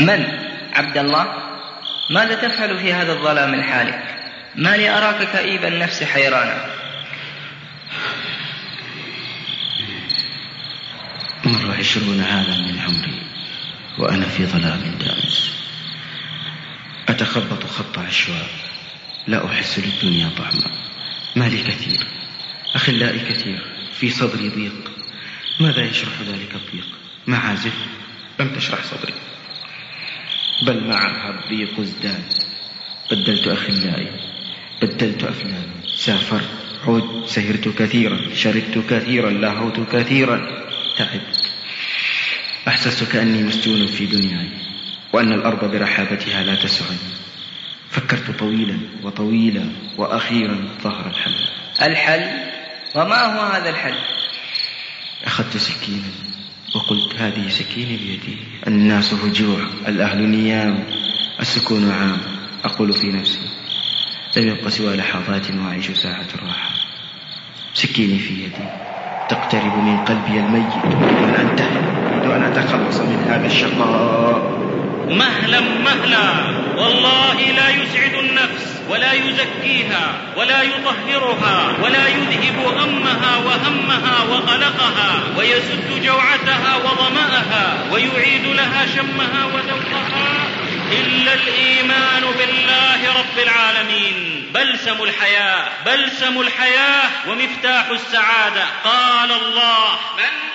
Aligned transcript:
من؟ 0.00 0.26
عبد 0.74 0.98
الله 0.98 1.50
ماذا 2.10 2.34
تفعل 2.34 2.78
في 2.78 2.92
هذا 2.92 3.12
الظلام 3.12 3.54
الحالك 3.54 4.02
ما 4.56 4.76
لي 4.76 4.88
أراك 4.88 5.28
كئيب 5.32 5.64
النفس 5.64 6.02
حيرانا. 6.02 6.66
مر 11.44 11.74
عشرون 11.78 12.20
عاما 12.20 12.56
من 12.56 12.78
عمري 12.78 13.22
وأنا 13.98 14.26
في 14.26 14.46
ظلام 14.46 14.98
دامس. 15.00 15.54
أتخبط 17.08 17.66
خط 17.66 17.98
عشواء. 17.98 18.46
لا 19.26 19.46
أحس 19.46 19.78
للدنيا 19.78 20.30
طعما. 20.38 20.76
مالي 21.36 21.58
كثير. 21.58 22.06
أخلائي 22.74 23.18
كثير. 23.18 23.66
في 24.00 24.10
صدري 24.10 24.48
ضيق. 24.48 24.90
ماذا 25.60 25.84
يشرح 25.84 26.20
ذلك 26.20 26.54
الضيق؟ 26.54 26.86
معازف. 27.26 27.74
لم 28.40 28.54
تشرح 28.54 28.78
صدري. 28.84 29.14
بل 30.66 30.88
معها 30.88 31.30
الضيق 31.30 31.80
ازداد. 31.80 32.32
بدلت 33.10 33.48
أخلائي 33.48 34.10
بدلت 34.82 35.24
أفلامي 35.24 35.80
سافرت 35.96 36.48
عدت 36.86 37.26
سهرت 37.26 37.68
كثيرا 37.68 38.34
شربت 38.34 38.78
كثيرا 38.90 39.30
لاهوت 39.30 39.80
كثيرا. 39.92 40.66
تعبت 40.98 41.50
أحسست 42.68 43.12
كأني 43.12 43.42
مسجون 43.42 43.86
في 43.86 44.06
دنياي 44.06 44.48
وأن 45.12 45.32
الأرض 45.32 45.70
برحابتها 45.70 46.44
لا 46.44 46.54
تسعني 46.54 46.98
فكرت 47.90 48.38
طويلا 48.38 48.78
وطويلا 49.02 49.64
وأخيرا 49.98 50.68
ظهر 50.82 51.06
الحل. 51.06 51.34
الحل؟ 51.82 52.50
وما 52.94 53.24
هو 53.24 53.52
هذا 53.52 53.70
الحل؟ 53.70 53.98
أخذت 55.24 55.56
سكينا. 55.56 56.29
وقلت 56.74 57.14
هذه 57.18 57.48
سكيني 57.48 57.96
بيدي. 57.96 58.36
الناس 58.66 59.14
هجوع 59.14 59.58
الأهل 59.88 60.28
نيام 60.28 60.84
السكون 61.40 61.90
عام. 61.90 62.18
أقول 62.64 62.92
في 62.92 63.12
نفسي 63.12 63.48
لم 64.36 64.48
يبق 64.48 64.68
سوى 64.68 64.96
لحظات 64.96 65.50
وأعيش 65.50 65.90
ساعة 65.90 66.26
الراحة 66.34 66.70
سكيني 67.74 68.18
في 68.18 68.34
يدي. 68.34 68.68
تقترب 69.28 69.76
من 69.76 70.04
قلبي 70.04 70.40
الميت. 70.40 70.74
أن 70.84 71.34
أنتهي 71.34 71.80
أريد 72.06 72.30
أن 72.30 72.42
أتخلص 72.42 73.00
من 73.00 73.24
هذا 73.28 73.46
الشقاء. 73.46 74.60
مهلا 75.08 75.60
مهلا. 75.60 76.26
والله 76.78 77.52
لا 77.52 77.68
يسعد 77.70 78.14
النفس. 78.14 78.79
ولا 78.90 79.12
يزكيها 79.12 80.14
ولا 80.36 80.62
يطهرها 80.62 81.76
ولا 81.82 82.08
يذهب 82.08 82.58
غمها 82.66 83.36
وهمها 83.36 84.22
وقلقها 84.30 85.22
ويسد 85.36 86.02
جوعتها 86.02 86.76
وظمأها 86.76 87.86
ويعيد 87.92 88.46
لها 88.46 88.86
شمها 88.96 89.44
وذوقها 89.44 90.48
إلا 90.92 91.34
الإيمان 91.34 92.22
بالله 92.38 93.18
رب 93.18 93.38
العالمين. 93.38 94.46
بلسم 94.54 95.02
الحياة 95.02 95.68
بلسم 95.86 96.40
الحياة 96.40 97.10
ومفتاح 97.28 97.86
السعادة. 97.90 98.64
قال 98.84 99.32
الله 99.32 99.98
من 100.16 100.50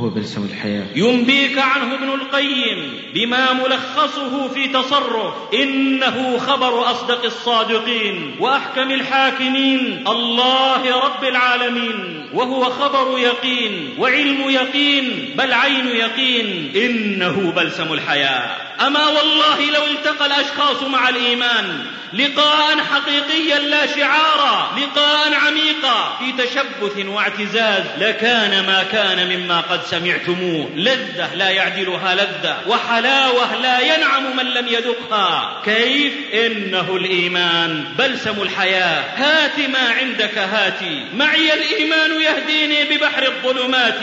هو 0.00 0.08
بلسم 0.08 0.44
الحياة. 0.44 0.86
ينبيك 0.96 1.58
عنه 1.58 1.94
ابن 1.94 2.08
القيم 2.08 2.92
بما 3.14 3.52
ملخصه 3.52 4.48
في 4.48 4.68
تصرف. 4.68 5.34
إنه 5.54 6.38
خبر 6.38 6.90
أصدق 6.90 7.24
الصادقين 7.24 8.36
وأحكم 8.40 8.90
الحاكمين. 8.90 10.04
الله 10.08 11.04
رب 11.04 11.24
العالمين. 11.24 12.26
وهو 12.34 12.64
خبر 12.64 13.18
يقين 13.18 13.94
وعلم 13.98 14.50
يقين 14.50 15.34
بل 15.38 15.52
عين 15.52 15.86
يقين. 15.86 16.72
إنه 16.76 17.52
بلسم 17.56 17.92
الحياة. 17.92 18.63
أما 18.80 19.06
والله 19.06 19.70
لو 19.70 19.84
التقى 19.84 20.26
الأشخاص 20.26 20.82
مع 20.82 21.08
الإيمان 21.08 21.86
لقاء 22.12 22.78
حقيقيا 22.78 23.58
لا 23.58 23.86
شعارا 23.86 24.78
لقاء 24.78 25.34
عميقا 25.34 26.18
في 26.18 26.32
تشبث 26.32 27.06
واعتزاز 27.06 27.84
لكان 27.98 28.66
ما 28.66 28.82
كان 28.92 29.36
مما 29.36 29.60
قد 29.60 29.84
سمعتموه. 29.84 30.70
لذة 30.76 31.34
لا 31.34 31.50
يعدلها 31.50 32.14
لذة 32.14 32.58
وحلاوة 32.66 33.56
لا 33.56 33.80
ينعم 33.80 34.36
من 34.36 34.44
لم 34.44 34.68
يذقها. 34.68 35.62
كيف؟ 35.64 36.12
إنه 36.34 36.96
الإيمان. 36.96 37.84
بلسم 37.98 38.42
الحياة. 38.42 39.04
هات 39.16 39.58
ما 39.70 39.94
عندك 40.00 40.38
هاتي 40.38 41.04
معي 41.14 41.54
الإيمان 41.54 42.22
يهديني 42.22 42.84
ببحر 42.84 43.22
الظلمات. 43.22 44.00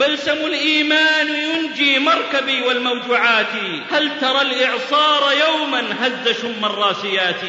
بلسم 0.00 0.46
الإيمان 0.46 1.28
ينجي 1.28 1.98
مركبي 1.98 2.62
والموجوعات 2.62 3.52
هل 3.92 4.11
ترى 4.20 4.40
الإعصار 4.42 5.32
يوما 5.48 5.82
هز 6.00 6.42
شم 6.42 6.64
الراسيات. 6.64 7.40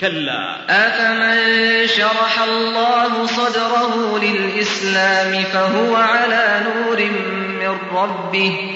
كلا. 0.00 0.56
أفمن 0.68 1.86
شرح 1.86 2.42
الله 2.42 3.26
صدره 3.26 4.18
للإسلام 4.22 5.44
فهو 5.44 5.96
على 5.96 6.62
نور 6.64 7.00
من 7.60 7.78
ربه. 7.94 8.74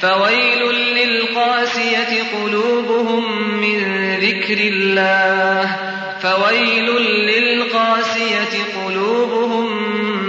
فويل 0.00 0.72
للقاسية 0.72 2.22
قلوبهم 2.42 3.48
من 3.60 3.80
ذكر 4.20 4.58
الله. 4.58 5.76
فويل 6.22 6.90
للقاسية 7.26 8.84
قلوبهم 8.86 9.82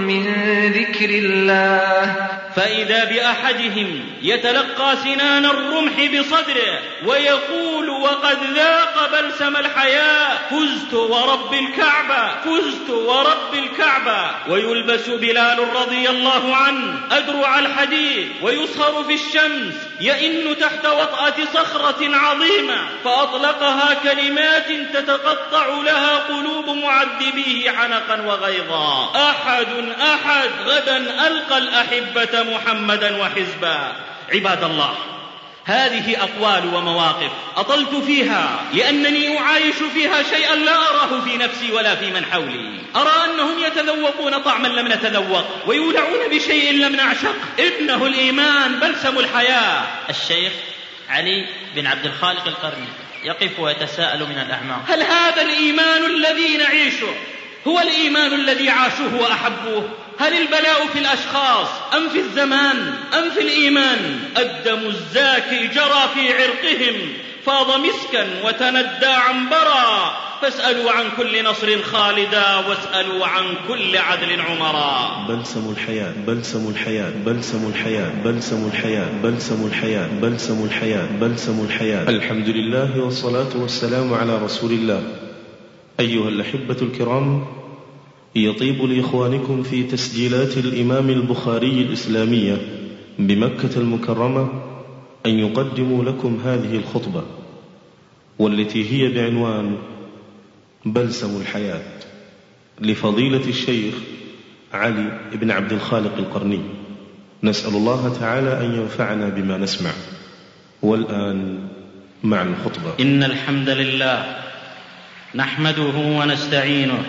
من 0.06 0.34
ذكر 0.72 1.10
الله. 1.10 2.14
فإذا 2.56 3.04
بأحدهم 3.04 4.00
يتلقى 4.22 4.96
سنان 4.96 5.44
الرمح 5.46 5.92
بصدره 5.92 6.80
ويقول 7.06 7.88
وقد 7.88 8.38
ذاق 8.54 9.10
بلسم 9.12 9.56
الحياة 9.56 10.38
فزت 10.50 10.94
ورب 10.94 11.54
الكعبة 11.54 12.28
فزت 12.44 12.90
ورب 12.90 13.54
الكعبة. 13.54 14.30
ويلبس 14.48 15.08
بلال 15.08 15.76
رضي 15.76 16.10
الله 16.10 16.56
عنه 16.56 17.00
أدرع 17.10 17.58
الحديد 17.58 18.32
ويصهر 18.42 19.04
في 19.04 19.14
الشمس 19.14 19.74
يئن 20.00 20.58
تحت 20.58 20.86
وطأة 20.86 21.34
صخرة 21.54 22.16
عظيمة. 22.16 22.88
فأطلقها 23.04 23.94
كلمات 23.94 24.72
تتقطع 24.94 25.66
لها 25.66 26.16
قلوب 26.16 26.70
معذبيه 26.70 27.70
حنقا 27.70 28.22
وغيظا. 28.22 29.12
أحد 29.30 29.68
أحد 30.00 30.50
غدا 30.66 31.26
ألقى 31.26 31.58
الأحبة 31.58 32.42
محمدا 32.42 33.22
وحزبا. 33.22 34.09
عباد 34.32 34.64
الله. 34.64 34.94
هذه 35.64 36.22
أقوال 36.22 36.74
ومواقف 36.74 37.30
أطلت 37.56 37.94
فيها 37.94 38.64
لأنني 38.74 39.38
أعايش 39.38 39.76
فيها 39.94 40.22
شيئا 40.22 40.54
لا 40.54 40.76
أراه 40.76 41.20
في 41.20 41.36
نفسي 41.36 41.72
ولا 41.72 41.94
في 41.94 42.10
من 42.10 42.24
حولي. 42.24 42.80
أرى 42.96 43.12
أنهم 43.24 43.58
يتذوقون 43.58 44.38
طعما 44.38 44.68
لم 44.68 44.88
نتذوق 44.88 45.44
ويولعون 45.66 46.28
بشيء 46.30 46.72
لم 46.72 46.96
نعشق. 46.96 47.34
إنه 47.58 48.06
الإيمان 48.06 48.80
بلسم 48.80 49.18
الحياة. 49.18 49.82
الشيخ 50.10 50.52
علي 51.08 51.46
بن 51.74 51.86
عبد 51.86 52.06
الخالق 52.06 52.46
القرني 52.46 52.88
يقف 53.24 53.60
ويتساءل 53.60 54.20
من 54.20 54.38
الأعماق. 54.46 54.80
هل 54.88 55.02
هذا 55.02 55.42
الإيمان 55.42 56.04
الذي 56.04 56.56
نعيشه 56.56 57.14
هو 57.66 57.80
الإيمان 57.80 58.32
الذي 58.32 58.70
عاشوه 58.70 59.20
وأحبوه؟ 59.20 59.90
هل 60.20 60.32
البلاء 60.32 60.86
في 60.92 60.98
الأشخاص 60.98 61.68
أم 61.96 62.08
في 62.08 62.18
الزمان 62.20 62.76
أم 63.18 63.30
في 63.34 63.40
الإيمان؟ 63.40 64.18
الدم 64.38 64.86
الزاكي 64.86 65.66
جرى 65.66 66.02
في 66.14 66.32
عرقهم 66.32 66.96
فاض 67.46 67.80
مسكا 67.80 68.26
وتندى 68.44 69.06
عنبرا. 69.06 70.12
فاسألوا 70.42 70.92
عن 70.92 71.04
كل 71.16 71.44
نصر 71.44 71.82
خالدا 71.82 72.56
واسألوا 72.56 73.26
عن 73.26 73.44
كل 73.68 73.96
عدل 73.96 74.40
عمرا. 74.40 75.26
بلسم 75.28 75.70
الحياة 75.70 76.12
بلسم 76.26 76.70
الحياة 76.70 77.10
بلسم 77.26 77.72
الحياة 77.74 78.10
بلسم 78.24 78.70
الحياة 78.74 79.08
بلسم 79.22 79.66
الحياة 79.66 80.08
بلسم 80.20 80.64
الحياة 80.64 81.06
بلسم 81.20 81.64
الحياة. 81.64 82.08
الحمد 82.08 82.48
لله 82.48 83.00
والصلاة 83.00 83.56
والسلام 83.56 84.14
على 84.14 84.38
رسول 84.38 84.70
الله. 84.72 85.02
أيها 86.00 86.28
الأحبة 86.28 86.76
الكرام 86.82 87.59
يطيب 88.36 88.82
لإخوانكم 88.82 89.62
في 89.62 89.82
تسجيلات 89.82 90.56
الإمام 90.56 91.10
البخاري 91.10 91.82
الإسلامية 91.82 92.58
بمكة 93.18 93.76
المكرمة 93.76 94.48
أن 95.26 95.38
يقدموا 95.38 96.04
لكم 96.04 96.40
هذه 96.44 96.76
الخطبة 96.76 97.22
والتي 98.38 98.90
هي 98.92 99.08
بعنوان 99.08 99.76
بلسم 100.84 101.40
الحياة 101.40 101.82
لفضيلة 102.80 103.48
الشيخ 103.48 103.94
علي 104.72 105.20
بن 105.32 105.50
عبد 105.50 105.72
الخالق 105.72 106.16
القرني. 106.18 106.60
نسأل 107.42 107.74
الله 107.74 108.18
تعالى 108.20 108.66
أن 108.66 108.74
ينفعنا 108.74 109.28
بما 109.28 109.58
نسمع. 109.58 109.90
والآن 110.82 111.68
مع 112.24 112.42
الخطبة. 112.42 112.92
إن 113.00 113.24
الحمد 113.24 113.68
لله 113.68 114.36
نحمده 115.34 115.96
ونستعينه 115.96 117.02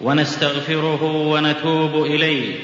ونستغفره 0.00 1.02
ونتوب 1.02 2.06
إليه. 2.06 2.56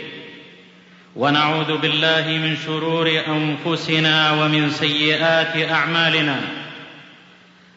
ونعوذ 1.16 1.76
بالله 1.76 2.24
من 2.28 2.56
شرور 2.66 3.20
أنفسنا 3.28 4.32
ومن 4.32 4.70
سيئات 4.70 5.70
أعمالنا. 5.70 6.40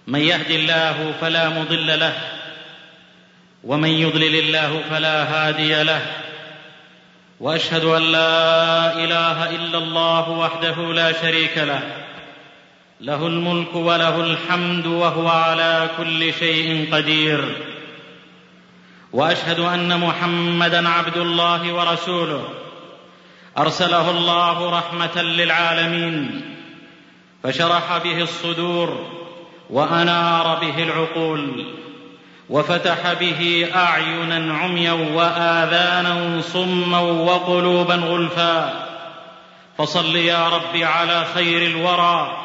من 0.08 0.20
يهد 0.20 0.52
الله 0.52 1.14
فلا 1.22 1.50
مضل 1.50 2.00
له 2.00 2.14
ومن 3.64 3.90
يضلل 3.90 4.36
الله 4.36 4.82
فلا 4.90 5.24
هادي 5.24 5.84
له. 5.84 6.02
وأشهد 7.40 7.84
أن 7.84 8.02
لا 8.02 8.94
إله 9.04 9.50
إلا 9.50 9.78
الله 9.78 10.30
وحده 10.30 10.94
لا 10.94 11.12
شريك 11.22 11.58
له. 11.58 11.82
له 13.02 13.28
الملك 13.28 13.76
وله 13.76 14.22
الحمد 14.22 14.86
وهو 14.86 15.28
على 15.28 15.90
كل 15.98 16.34
شيء 16.34 16.88
قدير. 16.92 17.73
وأشهد 19.14 19.60
أن 19.60 20.00
محمدا 20.00 20.90
عبد 20.90 21.18
الله 21.18 21.74
ورسوله. 21.74 22.44
أرسله 23.58 24.12
الله 24.12 24.78
رحمة 24.78 25.22
للعالمين. 25.22 26.42
فشرح 27.44 27.98
به 28.04 28.22
الصدور 28.22 29.08
وأنار 29.70 30.60
به 30.62 30.84
العقول 30.84 31.66
وفتح 32.50 33.14
به 33.14 33.70
اعينا 33.76 34.58
عميا 34.58 34.92
واذانا 34.92 36.42
صما 36.42 37.00
وقلوبا 37.00 37.96
غلفا. 37.96 38.86
فصل 39.78 40.16
يا 40.16 40.50
رب 40.50 40.78
على 40.78 41.26
خير 41.34 41.68
الورى 41.68 42.38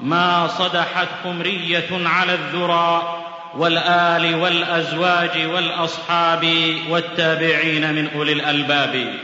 ما 0.00 0.46
صدحت 0.46 1.08
خمرية 1.24 1.88
على 1.92 2.34
الذرى. 2.34 3.15
والآل 3.56 4.34
والأزواج 4.34 5.46
والأصحاب 5.54 6.46
والتابعين 6.90 7.94
من 7.94 8.08
أولي 8.08 8.32
الألباب. 8.32 9.14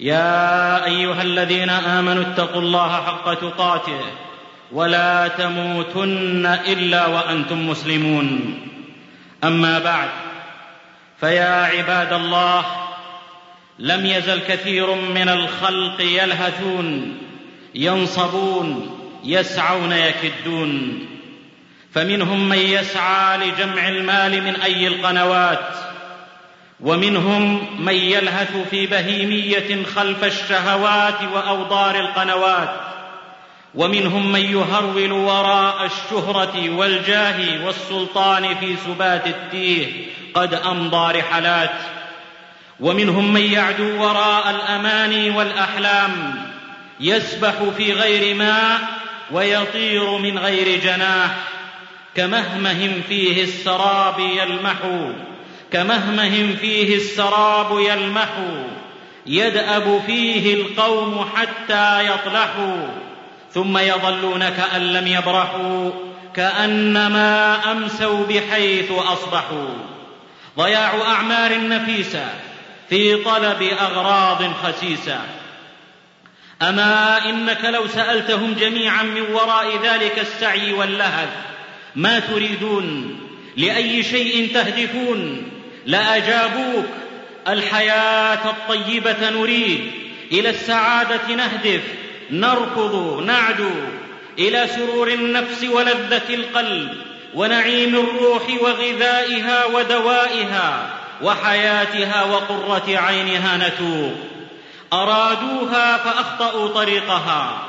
يا 0.00 0.84
أيها 0.84 1.22
الذين 1.22 1.70
آمنوا 1.70 2.22
اتقوا 2.22 2.60
الله 2.60 2.92
حق 2.92 3.34
تقاته 3.34 4.00
ولا 4.72 5.28
تموتن 5.28 6.46
إلا 6.46 7.06
وأنتم 7.06 7.68
مسلمون. 7.68 8.58
أما 9.44 9.78
بعد 9.78 10.08
فيا 11.20 11.64
عباد 11.64 12.12
الله 12.12 12.64
لم 13.78 14.06
يزل 14.06 14.38
كثير 14.38 14.94
من 14.94 15.28
الخلق 15.28 16.00
يلهثون 16.00 17.18
ينصبون 17.74 18.98
يسعون 19.24 19.92
يكدون. 19.92 21.06
فمنهم 21.94 22.48
من 22.48 22.58
يسعى 22.58 23.38
لجمع 23.38 23.88
المال 23.88 24.42
من 24.42 24.56
أي 24.56 24.86
القنوات 24.86 25.74
ومنهم 26.80 27.66
من 27.84 27.94
يلهث 27.94 28.56
في 28.70 28.86
بهيمية 28.86 29.84
خلف 29.84 30.24
الشهوات 30.24 31.22
وأوضار 31.34 32.00
القنوات 32.00 32.70
ومنهم 33.74 34.32
من 34.32 34.40
يهرول 34.40 35.12
وراء 35.12 35.84
الشهرة 35.84 36.70
والجاه 36.70 37.64
والسلطان 37.64 38.54
في 38.54 38.76
سبات 38.86 39.26
التيه 39.26 40.06
قد 40.34 40.54
أمضى 40.54 41.18
رحلات 41.18 41.74
ومنهم 42.80 43.32
من 43.32 43.52
يعدو 43.52 44.02
وراء 44.02 44.50
الأماني 44.50 45.30
والأحلام 45.30 46.34
يسبح 47.00 47.54
في 47.76 47.92
غير 47.92 48.34
ماء 48.34 48.80
ويطير 49.30 50.18
من 50.18 50.38
غير 50.38 50.80
جناح. 50.80 51.30
كمهمه 52.18 53.00
فيه 53.08 53.42
السراب 53.42 54.18
يلمح 54.18 54.76
كمهمه 55.72 56.56
فيه 56.60 56.96
السراب 56.96 57.78
يلمح 57.80 58.28
يدأب 59.26 60.02
فيه 60.06 60.54
القوم 60.54 61.30
حتى 61.36 62.06
يطلحوا 62.06 62.86
ثم 63.54 63.78
يظلون 63.78 64.48
كأن 64.48 64.92
لم 64.92 65.06
يبرحوا 65.06 65.90
كأنما 66.34 67.58
أمسوا 67.72 68.26
بحيث 68.26 68.90
أصبحوا. 68.90 69.74
ضياع 70.58 70.94
أعمار 71.06 71.68
نفيسة 71.68 72.26
في 72.88 73.24
طلب 73.24 73.62
أغراض 73.62 74.52
خسيسة. 74.62 75.20
أما 76.62 77.18
إنك 77.30 77.64
لو 77.64 77.86
سألتهم 77.88 78.52
جميعا 78.52 79.02
من 79.02 79.22
وراء 79.34 79.78
ذلك 79.82 80.18
السعي 80.18 80.72
واللهث 80.72 81.57
ما 81.96 82.18
تريدون 82.18 83.18
لأي 83.56 84.02
شيء 84.02 84.50
تهدفون 84.54 85.42
لأجابوك 85.86 86.86
الحياة 87.48 88.50
الطيبة 88.50 89.30
نريد. 89.30 89.90
إلى 90.32 90.50
السعادة 90.50 91.34
نهدف. 91.36 91.82
نركض 92.30 93.22
نعدو. 93.26 93.70
إلى 94.38 94.66
سرور 94.76 95.08
النفس 95.08 95.64
ولذة 95.64 96.34
القلب. 96.34 96.90
ونعيم 97.34 97.94
الروح 97.94 98.42
وغذائها 98.60 99.64
ودوائها. 99.64 100.90
وحياتها 101.22 102.24
وقرة 102.24 102.98
عينها 102.98 103.56
نتوب. 103.56 104.14
أرادوها 104.92 105.96
فأخطأوا 105.96 106.68
طريقها. 106.68 107.62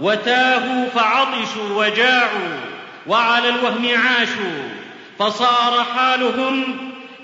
وتاهوا 0.00 0.88
فعطشوا 0.94 1.86
وجاعوا. 1.86 2.73
وعلى 3.06 3.48
الوهم 3.48 3.88
عاشوا 3.88 4.70
فصار 5.18 5.84
حالهم 5.96 6.76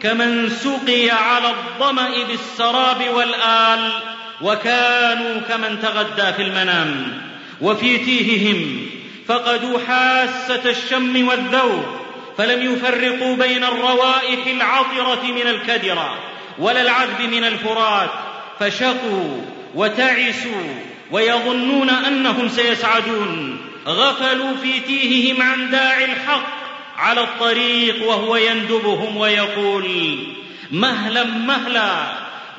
كمن 0.03 0.49
سقي 0.49 1.11
على 1.11 1.49
الظمأ 1.49 2.11
بالسراب 2.29 3.09
والآل 3.15 3.93
وكانوا 4.43 5.41
كمن 5.49 5.79
تغدى 5.83 6.33
في 6.33 6.43
المنام 6.43 7.21
وفي 7.61 7.99
تيههم 7.99 8.87
فقدوا 9.27 9.79
حاسة 9.89 10.71
الشم 10.71 11.29
والذوق 11.29 12.01
فلم 12.39 12.73
يفرقوا 12.73 13.37
بين 13.37 13.65
الروائح 13.65 14.47
العطرة 14.47 15.23
من 15.25 15.47
الكدرة 15.47 16.19
ولا 16.59 16.83
العذب 16.83 17.21
من 17.21 17.45
الفرات 17.45 18.11
فشقوا 18.61 19.41
وتعسوا 19.75 20.75
ويظنون 21.11 21.91
أنهم 21.91 22.49
سيسعدون 22.49 23.59
غفلوا 23.91 24.57
في 24.63 24.81
تيههم 24.81 25.43
عن 25.43 25.71
داعي 25.71 26.05
الحق 26.05 26.61
على 26.99 27.21
الطريق 27.21 28.09
وهو 28.09 28.37
يندبهم 28.37 29.17
ويقول 29.17 30.19
مهلا 30.71 31.25
مهلا 31.25 31.91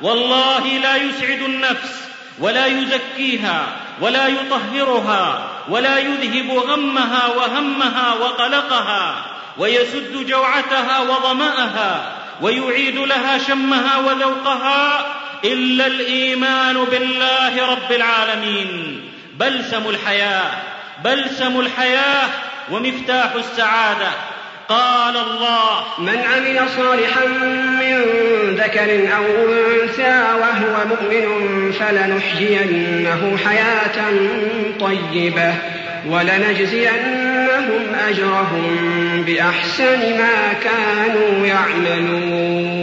والله 0.02 0.66
لا 0.66 0.96
يسعد 0.96 1.42
النفس 1.42 2.02
ولا 2.38 2.66
يزكيها 2.66 3.66
ولا 4.00 4.28
يطهرها 4.28 5.50
ولا 5.68 5.98
يذهب 5.98 6.50
غمها 6.50 7.26
وهمها 7.26 8.14
وقلقها 8.14 9.24
ويسد 9.58 10.26
جوعتها 10.26 11.00
وظمأها 11.00 12.16
ويعيد 12.40 12.98
لها 12.98 13.38
شمها 13.38 13.98
وذوقها 13.98 15.06
إلا 15.44 15.86
الإيمان 15.86 16.84
بالله 16.84 17.70
رب 17.70 17.92
العالمين 17.92 19.00
بلسم 19.38 19.88
الحياة 19.88 20.50
بلسم 21.04 21.60
الحياة 21.60 22.28
ومفتاح 22.72 23.32
السعادة. 23.34 24.10
قال 24.68 25.16
الله 25.16 25.84
من 25.98 26.18
عمل 26.18 26.68
صالحا 26.76 27.26
من 27.80 28.02
ذكر 28.56 29.14
أو 29.16 29.24
أنثى 29.24 30.34
وهو 30.40 30.84
مؤمن 30.86 31.26
فلنحيينه 31.72 33.36
حياة 33.44 34.12
طيبة 34.80 35.54
ولنجزينهم 36.08 37.94
أجرهم 38.08 39.22
بأحسن 39.26 40.18
ما 40.18 40.52
كانوا 40.52 41.46
يعملون. 41.46 42.82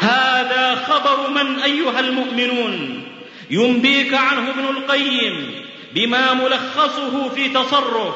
هذا 0.00 0.74
خبر 0.74 1.30
من 1.30 1.58
أيها 1.60 2.00
المؤمنون 2.00 3.02
ينبيك 3.50 4.14
عنه 4.14 4.50
ابن 4.50 4.64
القيم. 4.76 5.57
بما 5.92 6.34
ملخصه 6.34 7.28
في 7.28 7.48
تصرف. 7.48 8.14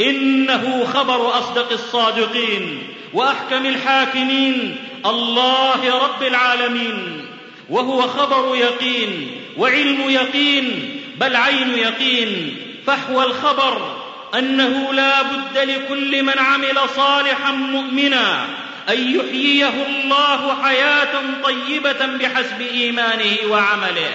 إنه 0.00 0.86
خبر 0.94 1.38
أصدق 1.38 1.72
الصادقين 1.72 2.82
وأحكم 3.12 3.66
الحاكمين. 3.66 4.76
الله 5.06 5.98
رب 6.04 6.22
العالمين. 6.22 7.26
وهو 7.70 8.02
خبر 8.02 8.56
يقين 8.56 9.30
وعلم 9.56 10.10
يقين. 10.10 10.98
بل 11.20 11.36
عين 11.36 11.78
يقين. 11.78 12.56
فحوى 12.86 13.24
الخبر 13.24 13.96
أنه 14.38 14.92
لا 14.92 15.22
بد 15.22 15.58
لكل 15.58 16.22
من 16.22 16.38
عمل 16.38 16.78
صالحا 16.96 17.52
مؤمنا 17.52 18.46
أن 18.88 19.16
يحييه 19.16 19.86
الله 19.86 20.62
حياة 20.62 21.20
طيبة 21.44 22.06
بحسب 22.06 22.60
إيمانه 22.60 23.36
وعمله. 23.50 24.10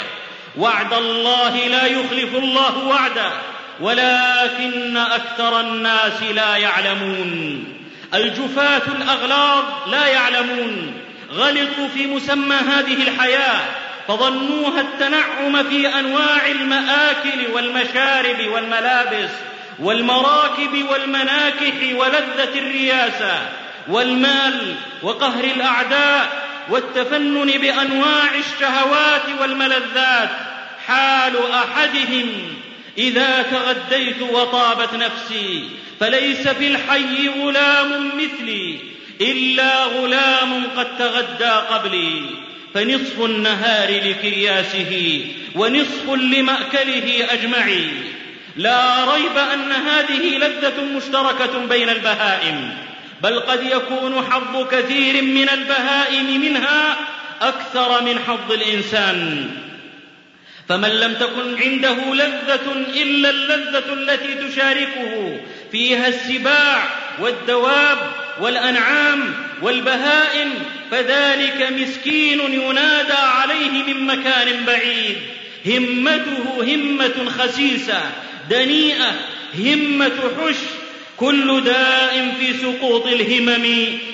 وعد 0.57 0.93
الله 0.93 1.67
لا 1.67 1.85
يخلف 1.85 2.35
الله 2.35 2.77
وعده 2.77 3.31
ولكن 3.79 4.97
أكثر 4.97 5.59
الناس 5.59 6.23
لا 6.35 6.55
يعلمون. 6.55 7.63
الجفاة 8.13 8.81
الأغلاظ 8.87 9.63
لا 9.87 10.07
يعلمون. 10.07 10.93
غلطوا 11.33 11.87
في 11.93 12.07
مسمى 12.07 12.55
هذه 12.55 12.93
الحياة 12.93 13.59
فظنوها 14.07 14.81
التنعم 14.81 15.63
في 15.63 15.99
أنواع 15.99 16.47
المآكل 16.47 17.51
والمشارب 17.53 18.47
والملابس 18.53 19.29
والمراكب 19.79 20.85
والمناكح 20.89 21.73
ولذة 21.95 22.59
الرياسة 22.59 23.39
والمال 23.87 24.75
وقهر 25.03 25.43
الأعداء 25.43 26.47
والتفنن 26.69 27.51
بأنواع 27.51 28.35
الشهوات 28.35 29.41
والملذات. 29.41 30.29
حال 30.87 31.51
أحدهم 31.51 32.29
إذا 32.97 33.41
تغديت 33.41 34.21
وطابت 34.21 34.93
نفسي 34.93 35.69
فليس 35.99 36.47
في 36.47 36.67
الحي 36.67 37.29
غلام 37.29 38.11
مثلي 38.17 38.75
إلا 39.21 39.83
غلام 39.83 40.63
قد 40.77 40.97
تغدى 40.97 41.51
قبلي. 41.69 42.21
فنصف 42.73 43.21
النهار 43.21 43.89
لكرياسه 43.89 45.21
ونصف 45.55 46.09
لمأكله 46.09 47.27
أجمعي. 47.29 47.87
لا 48.57 49.05
ريب 49.13 49.37
أن 49.53 49.71
هذه 49.71 50.37
لذة 50.37 50.83
مشتركة 50.95 51.65
بين 51.69 51.89
البهائم 51.89 52.77
بل 53.23 53.39
قد 53.39 53.63
يكون 53.63 54.25
حظ 54.31 54.67
كثير 54.71 55.23
من 55.23 55.49
البهائم 55.49 56.41
منها 56.41 56.95
أكثر 57.41 58.01
من 58.03 58.19
حظ 58.27 58.51
الإنسان. 58.51 59.49
فمن 60.69 60.89
لم 60.89 61.13
تكن 61.13 61.61
عنده 61.61 62.13
لذة 62.13 62.71
إلا 63.01 63.29
اللذة 63.29 63.93
التي 63.93 64.33
تشاركه 64.47 65.39
فيها 65.71 66.07
السباع 66.07 66.89
والدواب 67.19 67.97
والأنعام 68.41 69.33
والبهائم 69.61 70.49
فذلك 70.91 71.71
مسكين 71.71 72.39
ينادى 72.39 73.13
عليه 73.13 73.83
من 73.83 74.05
مكان 74.05 74.65
بعيد. 74.65 75.17
همته 75.65 76.63
همة 76.75 77.29
خسيسة 77.29 78.01
دنيئة 78.49 79.15
همة 79.59 80.21
حش 80.39 80.55
كل 81.17 81.63
داء 81.63 82.35
في 82.39 82.53
سقوط 82.53 83.05
الهمم 83.05 83.65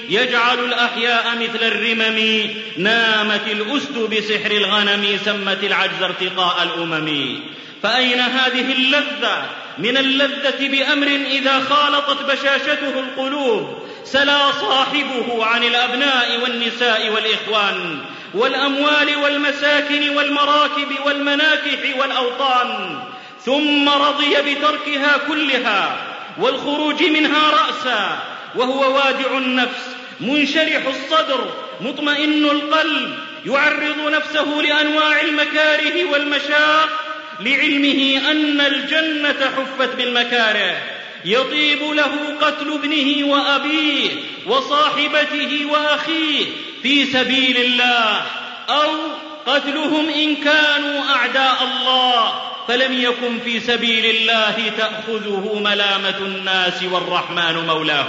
يجعل 0.10 0.60
الأحياء 0.60 1.36
مثل 1.36 1.64
الرمم. 1.64 2.50
نامت 2.78 3.48
الأسد 3.48 3.98
بسحر 3.98 4.52
الغنم 4.52 5.20
سمت 5.26 5.64
العجز 5.64 6.04
ارتقاء 6.04 6.64
الأمم. 6.64 7.40
فأين 7.84 8.20
هذه 8.20 8.72
اللذة؟ 8.72 9.50
من 9.78 9.98
اللذة 9.98 10.68
بأمر 10.68 11.08
إذا 11.08 11.60
خالطت 11.60 12.32
بشاشته 12.32 13.00
القلوب 13.00 13.78
سلا 14.06 14.52
صاحبه 14.52 15.46
عن 15.46 15.64
الأبناء 15.64 16.40
والنساء 16.44 17.10
والإخوان 17.10 18.00
والأموال 18.34 19.16
والمساكن 19.24 20.10
والمراكب 20.10 20.88
والمناكح 21.06 21.98
والأوطان. 22.00 23.00
ثم 23.46 23.90
رضي 23.90 24.36
بتركها 24.36 25.18
كلها. 25.28 26.13
والخروج 26.40 27.04
منها 27.04 27.50
رأسا 27.50 28.24
وهو 28.56 28.96
وادع 28.96 29.38
النفس 29.38 29.96
منشرح 30.20 30.82
الصدر 30.88 31.54
مطمئن 31.82 32.46
القلب 32.46 33.16
يعرض 33.46 34.00
نفسه 34.12 34.62
لأنواع 34.62 35.22
المكاره 35.22 36.12
والمشاق 36.12 36.90
لعلمه 37.40 38.32
أن 38.32 38.62
الجنة 38.62 39.52
حفت 39.58 39.96
بالمكاره. 39.96 40.78
يطيب 41.26 41.84
له 41.84 42.38
قتل 42.42 42.74
ابنه 42.74 43.28
وأبيه 43.28 44.10
وصاحبته 44.48 45.66
وأخيه 45.72 46.46
في 46.84 47.06
سبيل 47.06 47.58
الله 47.58 48.22
أو 48.70 48.92
قتلهم 49.46 50.10
إن 50.10 50.36
كانوا 50.36 51.02
أعداء 51.16 51.58
الله. 51.64 52.53
فلم 52.68 53.02
يكن 53.02 53.40
في 53.40 53.60
سبيل 53.60 54.06
الله 54.06 54.72
تأخذه 54.78 55.60
ملامة 55.60 56.18
الناس 56.18 56.84
والرحمن 56.84 57.66
مولاه. 57.68 58.08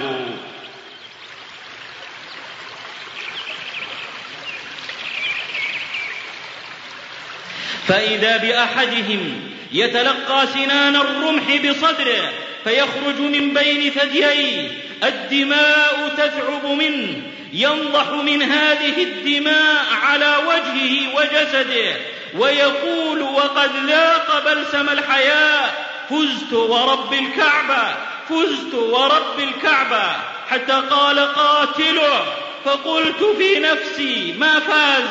فإذا 7.89 8.37
بأحدهم 8.37 9.41
يتلقى 9.73 10.47
سنان 10.47 10.97
الرمح 10.97 11.57
بصدره 11.57 12.33
فيخرج 12.65 13.21
من 13.21 13.55
بين 13.55 13.91
ثدييه 13.91 14.71
الدماء 15.05 16.09
تثعب 16.17 16.67
منه 16.67 17.23
ينضح 17.53 18.11
من 18.11 18.43
هذه 18.43 19.03
الدماء 19.03 19.87
على 20.03 20.37
وجهه 20.47 21.17
وجسده. 21.17 22.14
ويقول 22.35 23.23
وقد 23.23 23.71
ذاق 23.87 24.45
بلسم 24.45 24.89
الحياة 24.89 25.71
فزت 26.11 26.53
ورب 26.53 27.15
الكعبة 27.15 27.95
فزت 28.29 28.75
ورب 28.75 29.39
الكعبة. 29.39 30.13
حتى 30.51 30.73
قال 30.73 31.35
قاتله 31.35 32.25
فقلت 32.65 33.25
في 33.39 33.59
نفسي 33.59 34.35
ما 34.39 34.61
فاز؟ 34.61 35.05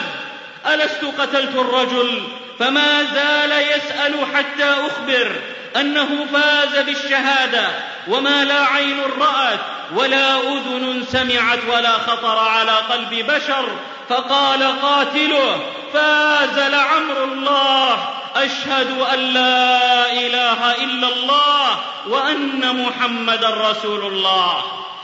ألست 0.74 1.06
قتلت 1.20 1.56
الرجل؟ 1.56 2.24
فما 2.60 3.04
زال 3.04 3.52
يسأل 3.52 4.16
حتى 4.36 4.64
أخبر 4.64 5.32
أنه 5.76 6.26
فاز 6.34 6.86
بالشهادة. 6.86 7.68
وما 8.08 8.44
لا 8.44 8.66
عين 8.66 9.02
رأت 9.20 9.60
ولا 9.96 10.36
أذن 10.36 11.06
سمعت 11.12 11.60
ولا 11.68 11.92
خطر 11.92 12.38
على 12.38 12.72
قلب 12.72 13.10
بشر. 13.10 13.70
فقال 14.10 14.64
قاتله 14.82 15.60
فاز 15.94 16.60
لعمر 16.60 17.24
الله. 17.24 18.10
أشهد 18.36 19.02
أن 19.14 19.20
لا 19.20 20.12
إله 20.12 20.84
إلا 20.84 21.08
الله 21.08 21.80
وأن 22.08 22.86
محمدا 22.86 23.50
رسول 23.50 24.06
الله. 24.06 24.64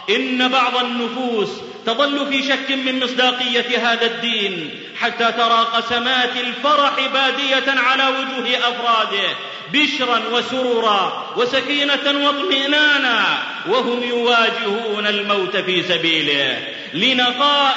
إن 0.10 0.48
بعض 0.48 0.78
النفوس 0.78 1.50
تظل 1.86 2.28
في 2.28 2.44
شك 2.44 2.72
من 2.72 3.04
مصداقية 3.04 3.92
هذا 3.92 4.06
الدين 4.06 4.84
حتى 5.02 5.32
ترى 5.32 5.68
قسمات 5.74 6.38
الفرح 6.38 6.94
بادية 7.14 7.80
على 7.82 8.08
وجوه 8.08 8.58
أفراده. 8.58 9.30
بشرا 9.74 10.22
وسرورا 10.32 11.34
وسكينة 11.38 12.26
واطمئنانا 12.26 13.44
وهم 13.70 14.04
يواجهون 14.04 15.08
الموت 15.08 15.58
في 15.58 15.84
سبيله 15.84 16.68
لنقاء 16.94 17.76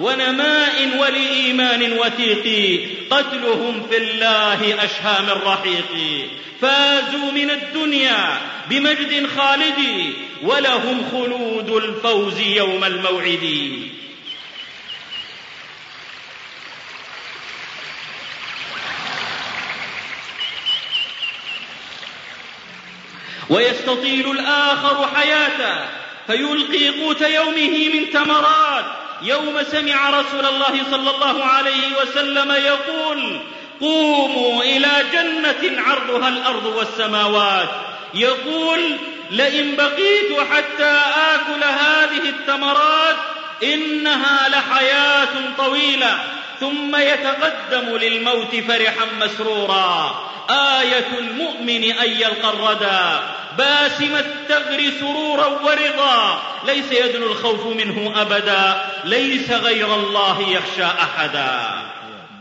ونماء 0.00 0.98
ولإيمان 0.98 1.92
وثيق 1.92 2.80
قتلهم 3.10 3.86
في 3.90 3.96
الله 3.96 4.84
أشهى 4.84 5.22
من 5.22 5.42
رحيق 5.44 6.24
فازوا 6.60 7.32
من 7.34 7.50
الدنيا 7.50 8.40
بمجد 8.70 9.26
خالد 9.36 10.12
ولهم 10.42 11.04
خلود 11.12 11.70
الفوز 11.70 12.40
يوم 12.40 12.84
الموعد. 12.84 13.72
ويستطيل 23.50 24.30
الآخر 24.30 25.08
حياته 25.14 25.84
فيلقي 26.26 26.88
قوت 27.00 27.20
يومه 27.20 27.88
من 27.94 28.10
تمرات 28.10 28.84
يوم 29.22 29.62
سمع 29.62 30.10
رسول 30.10 30.46
الله 30.46 30.82
صلى 30.90 31.10
الله 31.10 31.44
عليه 31.44 31.96
وسلم 32.02 32.52
يقول 32.52 33.40
قوموا 33.80 34.62
إلى 34.62 34.90
جنة 35.12 35.82
عرضها 35.82 36.28
الأرض 36.28 36.66
والسماوات. 36.66 37.68
يقول 38.14 38.96
لئن 39.30 39.76
بقيت 39.76 40.40
حتى 40.52 41.00
آكل 41.34 41.64
هذه 41.64 42.28
الثمرات 42.28 43.16
إنها 43.62 44.48
لحياة 44.48 45.28
طويلة 45.58 46.18
ثم 46.60 46.96
يتقدم 46.96 47.96
للموت 47.96 48.56
فرحا 48.68 49.06
مسرورا. 49.20 50.33
آية 50.50 51.18
المؤمن 51.18 51.84
أن 51.92 52.10
يلقى 52.10 52.50
الردى. 52.50 53.24
باسم 53.58 54.16
الثغر 54.16 54.90
سرورا 55.00 55.46
ورضا. 55.46 56.42
ليس 56.66 56.92
يدنو 56.92 57.26
الخوف 57.26 57.66
منه 57.66 58.22
أبدا. 58.22 58.84
ليس 59.04 59.50
غير 59.50 59.94
الله 59.94 60.40
يخشى 60.40 60.84
أحدا. 60.84 61.60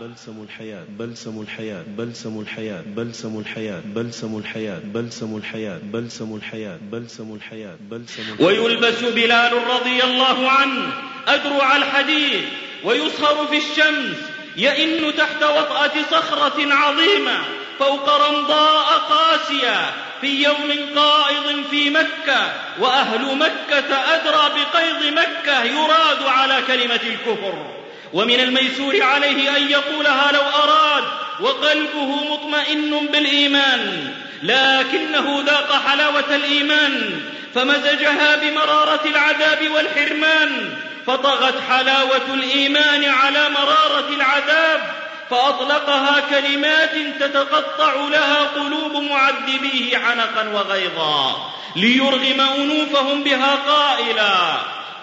بلسم 0.02 0.46
الحياة 0.50 0.84
بلسم 0.90 1.42
الحياة 1.42 1.84
بلسم 1.88 2.40
الحياة 2.40 2.82
بلسم 2.86 3.40
الحياة 3.40 3.82
بلسم 3.86 4.38
الحياة 4.38 4.80
بلسم 4.94 5.36
الحياة 5.38 5.80
بلسم 5.92 6.36
الحياة 6.36 6.78
بلسم 6.92 7.36
الحياة 7.36 7.76
بلسم 7.80 8.24
ويلبس 8.40 9.00
بلال 9.04 9.54
رضي 9.68 10.04
الله 10.04 10.50
عنه. 10.50 10.92
أدرع 11.28 11.76
الحديد. 11.76 12.44
ويصهر 12.84 13.48
في 13.48 13.58
الشمس. 13.58 14.18
يئن 14.58 15.16
تحت 15.18 15.44
وطأة 15.44 15.92
صخرة 16.12 16.74
عظيمة. 16.74 17.38
فوق 17.80 18.28
رمضاء 18.28 18.86
قاسية 19.10 19.94
في 20.22 20.44
يوم 20.44 20.90
قائض 20.96 21.64
في 21.72 21.90
مكة 21.90 22.54
وأهل 22.80 23.38
مكة 23.38 23.96
أدرى 24.16 24.50
بقيض 24.56 25.14
مكة 25.14 25.64
يراد 25.64 26.24
على 26.28 26.62
كلمة 26.68 27.00
الكفر. 27.04 27.72
ومن 28.14 28.40
الميسور 28.40 29.04
عليه 29.04 29.58
أن 29.58 29.70
يقولها 29.70 30.32
لو 30.32 30.42
أراد 30.42 31.04
وقلبه 31.40 32.34
مطمئن 32.34 33.08
بالإيمان. 33.12 34.14
لكنه 34.44 35.44
ذاق 35.46 35.82
حلاوة 35.88 36.36
الإيمان 36.36 37.22
فمزجها 37.56 38.36
بمرارة 38.36 39.02
العذاب 39.06 39.72
والحرمان 39.76 40.70
فطغت 41.08 41.56
حلاوة 41.70 42.34
الإيمان 42.34 43.06
على 43.06 43.50
مرارة 43.50 44.10
العذاب. 44.10 45.03
فأطلقها 45.34 46.24
كلمات 46.30 46.96
تتقطع 47.20 47.94
لها 47.94 48.44
قلوب 48.44 49.04
معذبيه 49.04 49.98
حنقا 49.98 50.50
وغيظا 50.50 51.52
ليرغم 51.76 52.42
أنوفهم 52.42 53.24
بها 53.24 53.56
قائلا 53.56 54.56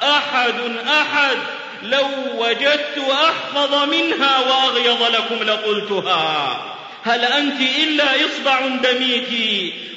أحد 0.02 0.54
أحد 0.88 1.37
لو 1.82 2.08
وجدت 2.34 2.99
أحفظ 3.10 3.75
منها 3.75 4.38
وأغيظ 4.38 5.02
لكم 5.02 5.42
لقلتها. 5.42 6.60
هل 7.04 7.25
أنت 7.25 7.60
إلا 7.60 8.04
إصبع 8.26 8.66
دميت 8.66 9.28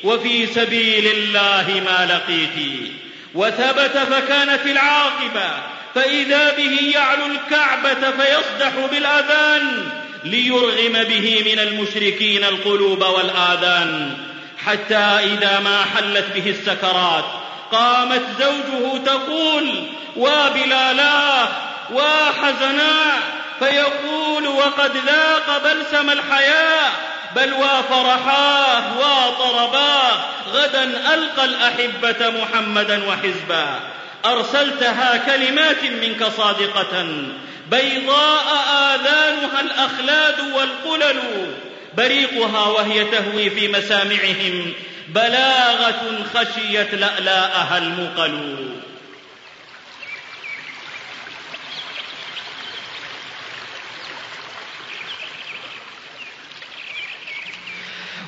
وفي 0.03 0.47
سبيل 0.47 1.07
الله 1.07 1.83
ما 1.85 2.05
لقيت؟ 2.05 2.91
وثبت 3.35 3.97
فكانت 3.97 4.65
العاقبة 4.65 5.51
فإذا 5.95 6.53
به 6.57 6.91
يعلو 6.93 7.25
الكعبة 7.25 8.11
فيصدح 8.11 8.71
بالآذان. 8.91 9.89
ليرغم 10.25 11.03
به 11.03 11.43
من 11.45 11.59
المشركين 11.59 12.43
القلوب 12.43 13.03
والآذان. 13.03 14.17
حتى 14.65 14.95
إذا 14.95 15.59
ما 15.59 15.85
حلت 15.95 16.25
به 16.35 16.49
السكرات 16.49 17.25
قامت 17.71 18.21
زوجه 18.39 18.97
تقول 19.05 19.83
وبلالا 20.17 21.47
وحزنا 21.93 23.19
فيقول 23.59 24.47
وقد 24.47 24.91
ذاق 24.97 25.61
بلسم 25.63 26.09
الحياة 26.09 26.91
بل 27.35 27.53
وفرحاه 27.53 28.83
وطرباه 28.99 30.12
غدا 30.53 30.83
ألقى 31.13 31.45
الأحبة 31.45 32.41
محمدا 32.41 33.07
وحزبا. 33.07 33.79
أرسلتها 34.25 35.17
كلمات 35.17 35.83
منك 35.83 36.23
صادقة. 36.38 37.15
بيضاء 37.71 38.45
آذانها 38.93 39.62
الأخلاد 39.62 40.39
والقلل 40.54 41.54
بريقها 41.97 42.67
وهي 42.67 43.06
تهوي 43.06 43.49
في 43.49 43.67
مسامعهم 43.67 44.73
بلاغة 45.08 46.26
خشيت 46.34 46.93
لألاءها 46.93 47.78
المقل. 47.78 48.69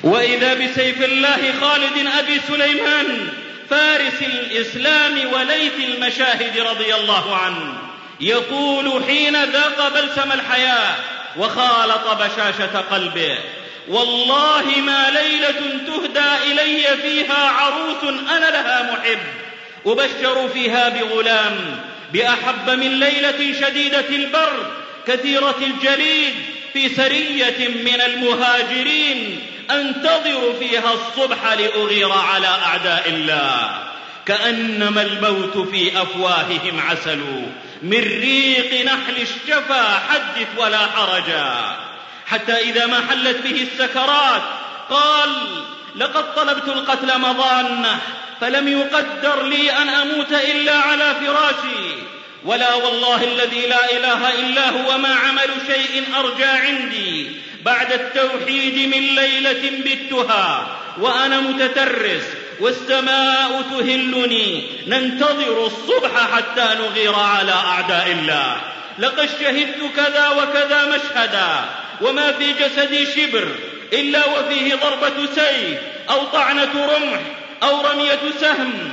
وإذا 0.02 0.54
بسيف 0.54 1.02
الله 1.02 1.60
خالد 1.60 2.06
أبي 2.18 2.40
سليمان 2.48 3.28
فارس 3.70 4.22
الإسلام 4.22 5.32
وليث 5.32 5.72
المشاهد 5.88 6.58
رضي 6.58 6.94
الله 6.94 7.36
عنه. 7.36 7.95
يقول 8.20 9.04
حين 9.04 9.44
ذاق 9.44 9.88
بلسم 9.88 10.32
الحياة 10.32 10.94
وخالط 11.36 12.08
بشاشة 12.08 12.80
قلبه 12.90 13.38
والله 13.88 14.64
ما 14.86 15.10
ليلة 15.10 15.80
تهدى 15.86 16.52
إلي 16.52 17.02
فيها 17.02 17.48
عروس 17.48 18.14
أنا 18.30 18.50
لها 18.50 18.92
محب 18.92 19.18
أبشر 19.86 20.48
فيها 20.48 20.88
بغلام 20.88 21.80
بأحب 22.12 22.70
من 22.70 23.00
ليلة 23.00 23.60
شديدة 23.60 24.08
البر 24.08 24.72
كثيرة 25.06 25.56
الجليد 25.62 26.34
في 26.72 26.88
سرية 26.88 27.68
من 27.68 28.00
المهاجرين 28.00 29.42
أنتظر 29.70 30.54
فيها 30.58 30.92
الصبح 30.94 31.52
لأغير 31.52 32.12
على 32.12 32.46
أعداء 32.46 33.08
الله 33.08 33.70
كأنما 34.26 35.02
الموت 35.02 35.68
في 35.68 36.02
أفواههم 36.02 36.80
عسل 36.90 37.20
من 37.82 38.00
ريق 38.00 38.84
نحل 38.84 39.16
الشفا 39.22 40.00
حدث 40.08 40.48
ولا 40.58 40.78
حرجا 40.78 41.76
حتى 42.26 42.52
إذا 42.52 42.86
ما 42.86 43.00
حلت 43.10 43.36
به 43.36 43.68
السكرات 43.72 44.42
قال 44.90 45.30
لقد 45.96 46.34
طلبت 46.34 46.68
القتل 46.68 47.18
مضانة 47.18 47.98
فلم 48.40 48.68
يقدر 48.68 49.42
لي 49.42 49.72
أن 49.72 49.88
أموت 49.88 50.32
إلا 50.32 50.76
على 50.76 51.14
فراشي. 51.14 51.96
ولا 52.44 52.74
والله 52.74 53.24
الذي 53.24 53.66
لا 53.66 53.96
إله 53.96 54.40
إلا 54.40 54.70
هو 54.70 54.98
ما 54.98 55.14
عمل 55.14 55.50
شيء 55.66 56.04
أرجى 56.18 56.44
عندي. 56.44 57.30
بعد 57.64 57.92
التوحيد 57.92 58.94
من 58.94 59.14
ليلة 59.14 59.70
بتها 59.84 60.66
وأنا 60.98 61.40
متترس 61.40 62.24
والسماء 62.60 63.62
تهلني 63.70 64.64
ننتظر 64.86 65.66
الصبح 65.66 66.36
حتى 66.36 66.68
نغير 66.78 67.14
على 67.14 67.52
أعداء 67.52 68.10
الله. 68.10 68.56
لقد 68.98 69.28
شهدت 69.40 69.96
كذا 69.96 70.28
وكذا 70.28 70.86
مشهدا 70.86 71.64
وما 72.00 72.32
في 72.32 72.52
جسدي 72.52 73.06
شبر 73.06 73.48
إلا 73.92 74.26
وفيه 74.26 74.74
ضربة 74.74 75.26
سيف 75.34 75.78
أو 76.10 76.24
طعنة 76.24 76.86
رمح 76.86 77.20
أو 77.62 77.80
رمية 77.80 78.20
سهم. 78.40 78.92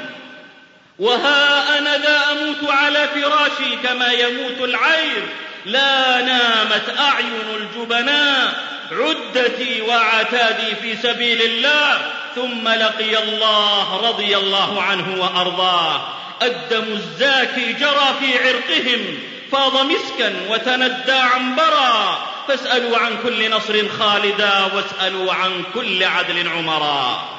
وها 0.99 1.79
أنا 1.79 1.97
ذا 1.97 2.21
أموت 2.31 2.69
على 2.69 3.07
فراشي 3.07 3.75
كما 3.83 4.11
يموت 4.11 4.59
العير. 4.59 5.23
لا 5.65 6.21
نامت 6.21 6.99
أعين 6.99 7.41
الجبناء 7.55 8.53
عدتي 8.91 9.81
وعتادي 9.81 10.75
في 10.81 10.95
سبيل 10.95 11.41
الله. 11.41 12.11
ثم 12.35 12.67
لقي 12.67 13.23
الله 13.23 14.09
رضي 14.09 14.37
الله 14.37 14.81
عنه 14.81 15.21
وأرضاه. 15.21 16.07
الدم 16.41 16.83
الزاكي 16.83 17.73
جرى 17.73 18.15
في 18.19 18.47
عرقهم 18.47 19.19
فاض 19.51 19.85
مسكا 19.85 20.35
وتندى 20.49 21.11
عنبرا. 21.11 22.27
فاسألوا 22.47 22.97
عن 22.97 23.17
كل 23.23 23.51
نصر 23.51 23.89
خالدا 23.99 24.69
واسألوا 24.75 25.33
عن 25.33 25.63
كل 25.73 26.03
عدل 26.03 26.47
عمرا. 26.47 27.29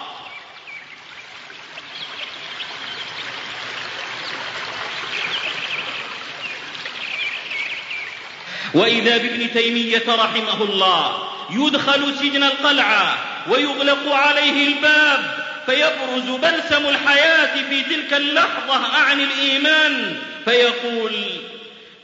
وإذا 8.75 9.17
بابن 9.17 9.53
تيمية 9.53 10.03
رحمه 10.09 10.63
الله 10.63 11.29
يدخل 11.51 12.15
سجن 12.19 12.43
القلعة 12.45 13.19
ويغلق 13.51 14.13
عليه 14.13 14.67
الباب 14.69 15.45
فيبرز 15.67 16.41
بلسم 16.43 16.89
الحياة 16.89 17.55
في 17.71 17.83
تلك 17.83 18.15
اللحظة 18.15 18.97
عن 18.97 19.21
الإيمان 19.21 20.17
فيقول 20.45 21.13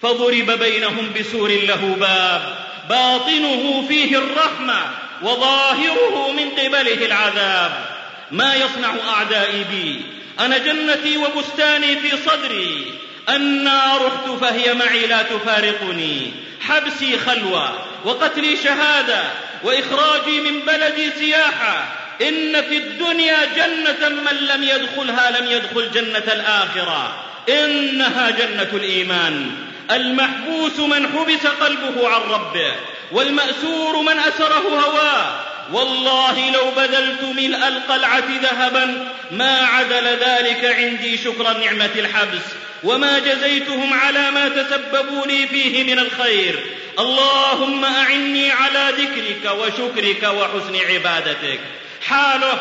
فضرب 0.03 0.51
بينهم 0.51 1.13
بسور 1.19 1.49
له 1.51 1.97
باب 2.01 2.57
باطنه 2.89 3.85
فيه 3.89 4.19
الرحمة 4.19 4.81
وظاهره 5.23 6.33
من 6.33 6.51
قبله 6.51 7.07
العذاب. 7.07 7.73
ما 8.31 8.55
يصنع 8.55 8.95
أعدائي 9.09 9.65
بي؟ 9.65 10.03
أنا 10.41 10.59
جنتي 10.59 11.17
وبستاني 11.17 11.97
في 11.97 12.17
صدري. 12.17 12.85
أنا 13.37 13.97
رحت 13.97 14.40
فهي 14.40 14.75
معي 14.75 15.07
لا 15.07 15.23
تفارقني. 15.23 16.33
حبسي 16.61 17.19
خلوة 17.19 17.73
وقتلي 18.05 18.57
شهادة 18.57 19.23
وإخراجي 19.64 20.40
من 20.40 20.61
بلدي 20.61 21.11
سياحة. 21.11 21.97
إن 22.23 22.62
في 22.62 22.77
الدنيا 22.77 23.38
جنة 23.57 24.09
من 24.09 24.37
لم 24.37 24.62
يدخلها 24.62 25.40
لم 25.40 25.51
يدخل 25.51 25.90
جنة 25.90 26.33
الآخرة. 26.33 27.25
إنها 27.49 28.31
جنة 28.31 28.69
الإيمان. 28.73 29.51
المحبوس 29.90 30.79
من 30.79 31.07
حبس 31.07 31.47
قلبه 31.47 32.09
عن 32.09 32.21
ربه 32.21 32.75
والمأسور 33.12 34.03
من 34.03 34.19
أسره 34.19 34.69
هواه. 34.69 35.50
والله 35.73 36.51
لو 36.51 36.70
بذلت 36.77 37.23
ملء 37.23 37.68
القلعة 37.68 38.25
ذهبا 38.42 39.09
ما 39.31 39.59
عدل 39.59 40.05
ذلك 40.05 40.64
عندي 40.64 41.16
شكر 41.16 41.59
نعمة 41.59 41.90
الحبس. 41.96 42.42
وما 42.85 43.18
جزيتهم 43.18 43.94
على 43.94 44.31
ما 44.31 44.49
تسببوا 44.49 45.27
لي 45.27 45.46
فيه 45.46 45.85
من 45.85 45.99
الخير. 45.99 46.61
اللهم 46.99 47.85
أعني 47.85 48.51
على 48.51 48.92
ذكرك 48.99 49.53
وشكرك 49.59 50.23
وحسن 50.23 50.77
عبادتك. 50.94 51.61
حاله 52.09 52.61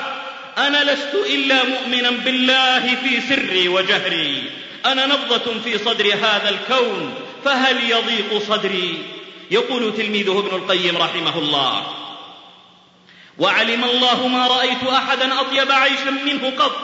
أنا 0.58 0.92
لست 0.92 1.16
إلا 1.30 1.64
مؤمنا 1.64 2.10
بالله 2.10 2.96
في 3.04 3.22
سري 3.30 3.68
وجهري. 3.68 4.44
أنا 4.86 5.06
نبضة 5.06 5.60
في 5.64 5.78
صدر 5.78 6.14
هذا 6.14 6.50
الكون 6.50 7.14
فهل 7.46 7.90
يضيق 7.90 8.44
صدري؟ 8.48 8.98
يقول 9.52 9.94
تلميذه 9.98 10.40
ابن 10.40 10.56
القيم 10.58 10.98
رحمه 10.98 11.38
الله. 11.38 11.84
وعلم 13.40 13.84
الله 13.84 14.28
ما 14.28 14.48
رأيت 14.48 14.84
أحدا 14.94 15.42
أطيب 15.42 15.72
عيشا 15.72 16.10
منه 16.26 16.54
قط. 16.60 16.76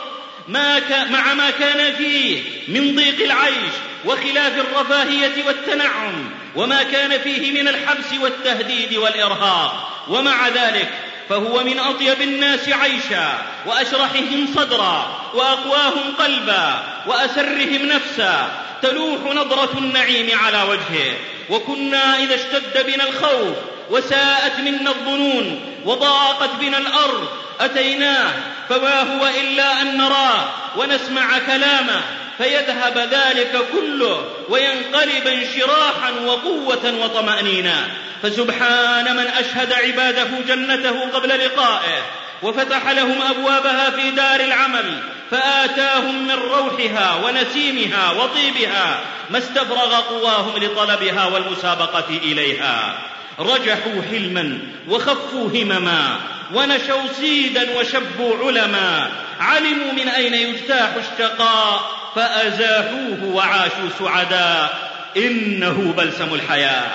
ما 0.47 0.79
مع 1.09 1.33
ما 1.33 1.49
كان 1.49 1.95
فيه 1.95 2.41
من 2.67 2.95
ضيق 2.95 3.23
العيش 3.23 3.73
وخلاف 4.05 4.59
الرفاهية 4.59 5.43
والتنعم 5.47 6.29
وما 6.55 6.83
كان 6.83 7.19
فيه 7.19 7.51
من 7.51 7.67
الحبس 7.67 8.13
والتهديد 8.21 8.97
والإرهاق. 8.97 9.91
ومع 10.09 10.47
ذلك 10.47 10.89
فهو 11.29 11.63
من 11.63 11.79
أطيب 11.79 12.21
الناس 12.21 12.69
عيشا 12.69 13.37
وأشرحهم 13.65 14.47
صدرا 14.55 15.21
وأقواهم 15.33 16.13
قلبا 16.19 16.83
وأسرهم 17.07 17.85
نفسا. 17.85 18.61
تلوح 18.81 19.19
نظرة 19.35 19.77
النعيم 19.77 20.39
على 20.39 20.63
وجهه. 20.63 21.13
وكنا 21.49 22.19
إذا 22.19 22.35
اشتد 22.35 22.85
بنا 22.85 23.09
الخوف 23.09 23.57
وساءت 23.89 24.59
منا 24.59 24.89
الظنون 24.89 25.61
وضاقت 25.85 26.49
بنا 26.59 26.77
الأرض 26.77 27.27
أتيناه 27.59 28.31
فما 28.69 28.99
هو 29.01 29.27
إلا 29.41 29.81
أن 29.81 29.97
نراه 29.97 30.45
ونسمع 30.77 31.39
كلامه 31.39 32.01
فيذهب 32.37 32.97
ذلك 32.97 33.57
كله 33.73 34.25
وينقلب 34.49 35.27
انشراحا 35.27 36.11
وقوة 36.25 36.93
وطمأنينة. 37.03 37.87
فسبحان 38.23 39.15
من 39.15 39.27
أشهد 39.27 39.73
عباده 39.73 40.27
جنته 40.47 41.09
قبل 41.13 41.29
لقائه 41.29 42.01
وفتح 42.43 42.89
لهم 42.89 43.21
أبوابها 43.21 43.89
في 43.89 44.11
دار 44.11 44.39
العمل 44.39 44.99
فآتاهم 45.31 46.27
من 46.27 46.31
روحها 46.31 47.15
ونسيمها 47.25 48.11
وطيبها 48.11 48.99
ما 49.29 49.37
استفرغ 49.37 50.01
قواهم 50.01 50.63
لطلبها 50.63 51.25
والمسابقة 51.25 52.09
إليها. 52.09 52.97
رجحوا 53.39 54.01
حلما 54.11 54.59
وخفوا 54.89 55.49
همما 55.49 56.19
ونشوا 56.53 57.07
سيدا 57.21 57.79
وشبوا 57.79 58.37
علما. 58.45 59.11
علموا 59.39 59.91
من 59.93 60.07
أين 60.07 60.33
يجتاح 60.33 60.89
الشقاء 60.95 61.91
فأزاحوه 62.15 63.23
وعاشوا 63.23 63.89
سعداء 63.99 64.91
إنه 65.17 65.93
بلسم 65.97 66.33
الحياة. 66.33 66.91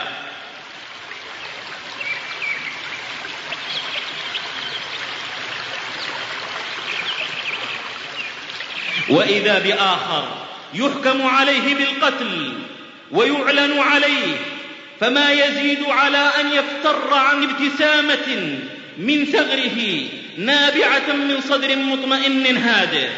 وإذا 9.11 9.59
بآخر 9.59 10.29
يحكم 10.74 11.26
عليه 11.26 11.74
بالقتل 11.74 12.53
ويعلن 13.11 13.79
عليه 13.79 14.37
فما 15.00 15.32
يزيد 15.32 15.84
على 15.88 16.30
أن 16.40 16.52
يفتر 16.52 17.14
عن 17.14 17.42
ابتسامة 17.42 18.58
من 18.98 19.24
ثغره 19.24 20.08
نابعة 20.38 21.12
من 21.12 21.40
صدر 21.48 21.76
مطمئن 21.76 22.56
هادئ 22.56 23.08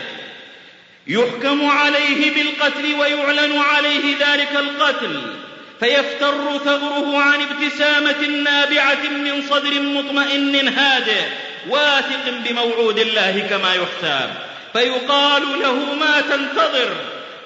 يحكم 1.07 1.67
عليه 1.67 2.35
بالقتل 2.35 2.95
ويعلن 3.01 3.59
عليه 3.59 4.17
ذلك 4.21 4.57
القتل 4.57 5.21
فيفتر 5.81 6.59
ثغره 6.65 7.19
عن 7.19 7.41
ابتسامة 7.43 8.27
نابعة 8.27 9.09
من 9.11 9.43
صدر 9.51 9.81
مطمئن 9.81 10.69
هادئ 10.69 11.23
واثق 11.69 12.33
بموعود 12.45 12.99
الله 12.99 13.47
كما 13.51 13.75
يحساب 13.75 14.53
فيقال 14.73 15.43
له 15.63 15.95
ما 15.95 16.21
تنتظر؟ 16.21 16.97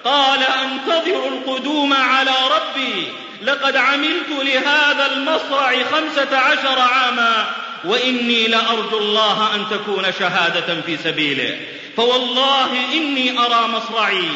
قال 0.04 0.40
أنتظر 0.42 1.28
القدوم 1.28 1.92
على 1.92 2.34
ربي. 2.50 3.06
لقد 3.42 3.76
عملت 3.76 4.28
لهذا 4.28 5.12
المصرع 5.12 5.74
خمسة 5.92 6.38
عشر 6.38 6.78
عاما 6.78 7.46
وإني 7.84 8.46
لأرجو 8.46 8.98
الله 8.98 9.54
أن 9.54 9.66
تكون 9.70 10.04
شهادة 10.18 10.80
في 10.86 10.96
سبيله. 10.96 11.60
فوالله 11.96 12.70
إني 12.92 13.38
أرى 13.38 13.68
مصرعي 13.68 14.28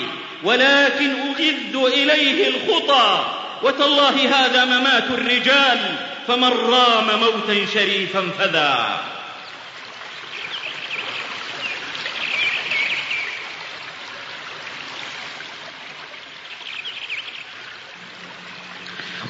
ولكن 0.43 1.11
أغذ 1.11 1.93
إليه 1.93 2.49
الخطى. 2.49 3.25
وتالله 3.63 4.29
هذا 4.37 4.65
ممات 4.65 5.05
الرجال 5.11 5.79
فمن 6.29 6.49
رام 6.49 7.21
موتا 7.21 7.67
شريفا 7.75 8.31
فذا. 8.39 9.01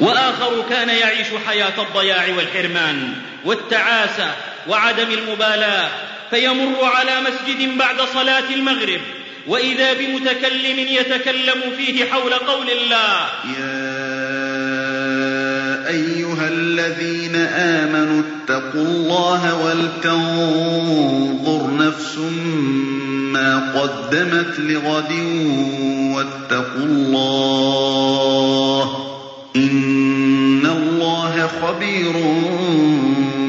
وآخر 0.00 0.64
كان 0.70 0.88
يعيش 0.88 1.26
حياة 1.46 1.72
الضياع 1.78 2.24
والحرمان 2.36 3.12
والتعاسه 3.44 4.30
وعدم 4.68 5.08
المبالاة 5.10 5.88
فيمر 6.30 6.84
على 6.84 7.12
مسجد 7.20 7.78
بعد 7.78 7.96
صلاة 8.14 8.54
المغرب 8.54 9.00
وإذا 9.46 9.92
بمتكلم 9.92 10.78
يتكلم 10.78 11.62
فيه 11.76 12.04
حول 12.04 12.34
قول 12.34 12.70
الله. 12.70 13.26
يا 13.58 14.20
أيها 15.88 16.48
الذين 16.48 17.36
آمنوا 17.54 18.22
اتقوا 18.22 18.84
الله 18.84 19.64
ولتنظر 19.64 21.76
نفس 21.76 22.16
ما 23.32 23.72
قدمت 23.80 24.58
لغد 24.58 25.12
واتقوا 26.14 26.86
الله 26.86 27.70
إن 29.56 30.66
الله 30.66 31.50
خبير 31.62 32.12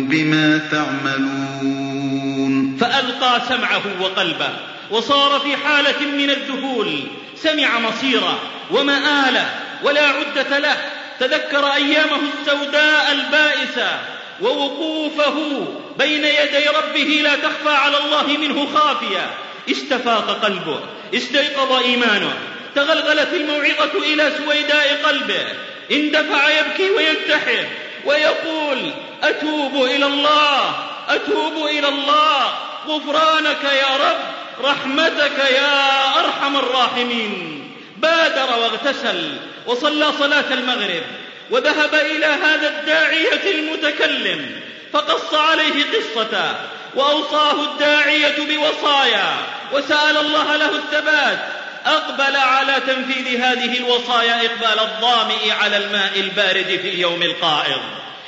بما 0.10 0.62
تعملون 0.72 2.52
فألقى 2.82 3.42
سمعه 3.48 3.82
وقلبه 4.02 4.50
وصار 4.92 5.40
في 5.40 5.58
حالة 5.58 6.02
من 6.18 6.30
الذهول. 6.30 7.00
سمع 7.36 7.80
مصيره 7.80 8.40
ومآله 8.72 9.50
ولا 9.84 10.08
عدة 10.08 10.60
له. 10.60 10.78
تذكر 11.20 11.74
أيامه 11.74 12.20
السوداء 12.40 13.12
البائسة 13.12 14.00
ووقوفه 14.42 15.68
بين 16.00 16.26
يدي 16.26 16.68
ربه 16.78 17.22
لا 17.24 17.36
تخفى 17.36 17.70
على 17.70 17.98
الله 17.98 18.38
منه 18.38 18.68
خافية. 18.74 19.30
استفاق 19.72 20.46
قلبه 20.46 20.80
استيقظ 21.14 21.72
إيمانه 21.84 22.34
تغلغلت 22.76 23.34
الموعظة 23.34 24.14
إلى 24.14 24.32
سويداء 24.38 25.02
قلبه. 25.06 25.46
اندفع 25.92 26.60
يبكي 26.60 26.90
وينتحر 26.90 27.66
ويقول 28.06 28.92
أتوب 29.24 29.84
إلى 29.84 30.06
الله 30.06 30.76
أتوب 31.10 31.66
إلى 31.66 31.88
الله. 31.88 32.54
غفرانك 32.88 33.64
يا 33.64 33.96
رب 33.96 34.20
رحمتك 34.66 35.40
يا 35.56 36.20
أرحم 36.20 36.58
الراحمين. 36.58 37.58
بادر 37.98 38.60
واغتسل 38.60 39.38
وصلى 39.66 40.12
صلاة 40.20 40.54
المغرب 40.54 41.04
وذهب 41.50 41.96
إلى 41.96 42.26
هذا 42.26 42.80
الداعية 42.80 43.52
المتكلم 43.52 44.62
فقص 44.94 45.34
عليه 45.34 45.84
قصته 45.84 46.56
وأوصاه 46.96 47.64
الداعية 47.64 48.36
بوصايا 48.38 49.34
وسأل 49.74 50.18
الله 50.18 50.56
له 50.56 50.72
الثبات 50.76 51.40
أقبل 51.86 52.36
على 52.36 52.74
تنفيذ 52.88 53.42
هذه 53.42 53.78
الوصايا 53.78 54.36
إقبال 54.36 54.80
الظامئ 54.80 55.52
على 55.52 55.78
الماء 55.78 56.20
البارد 56.20 56.80
في 56.82 56.90
اليوم 56.90 57.24
القائض 57.24 57.82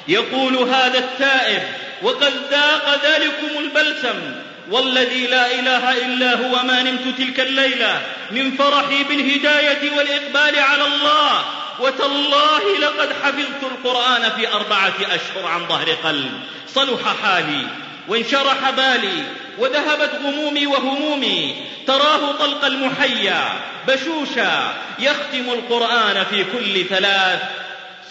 يقول 0.08 0.56
هذا 0.56 1.00
التائب 1.00 1.64
وقد 2.02 2.34
ذاق 2.52 3.00
ذلكم 3.04 3.60
البلسم 3.60 4.36
والذي 4.70 5.28
لا 5.28 5.60
إله 5.60 6.06
إلا 6.06 6.36
هو 6.36 6.64
ما 6.64 6.84
نمت 6.84 7.18
تلك 7.18 7.40
الليلة 7.40 8.02
من 8.32 8.58
فرحي 8.58 9.04
بالهداية 9.04 9.92
والإقبال 9.98 10.60
على 10.60 10.86
الله. 10.86 11.46
وتالله 11.80 12.80
لقد 12.80 13.10
حفظت 13.24 13.64
القرآن 13.64 14.32
في 14.38 14.54
أربعة 14.54 14.94
أشهر 15.02 15.48
عن 15.48 15.68
ظهر 15.68 15.90
قلب. 16.04 16.32
صلح 16.68 17.16
حالي. 17.24 17.68
وانشرح 18.08 18.70
بالي 18.70 19.24
وذهبت 19.60 20.12
غمومي 20.26 20.68
وهمومي 20.68 21.56
تراه 21.88 22.32
طلق 22.32 22.66
المحيا 22.66 23.44
بشوشا 23.88 24.74
يختم 25.00 25.50
القرآن 25.54 26.26
في 26.26 26.44
كل 26.44 26.86
ثلاث. 26.90 27.40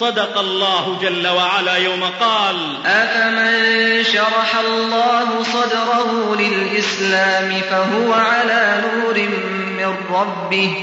صدق 0.01 0.39
الله 0.39 0.99
جل 1.03 1.29
وعلا 1.29 1.77
يوم 1.77 2.05
قال 2.21 2.57
أفمن 2.87 4.05
شرح 4.05 4.57
الله 4.57 5.43
صدره 5.43 6.37
للإسلام 6.41 7.61
فهو 7.71 8.13
على 8.13 8.83
نور 8.85 9.19
من 9.79 9.97
ربه 10.11 10.75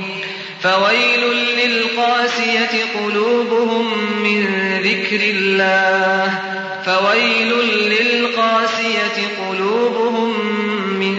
فويل 0.64 1.20
للقاسية 1.58 2.84
قلوبهم 3.00 4.14
من 4.24 4.46
ذكر 4.84 5.22
الله 5.22 6.40
فويل 6.90 7.54
للقاسية 7.90 9.18
قلوبهم 9.50 10.30
من 11.00 11.16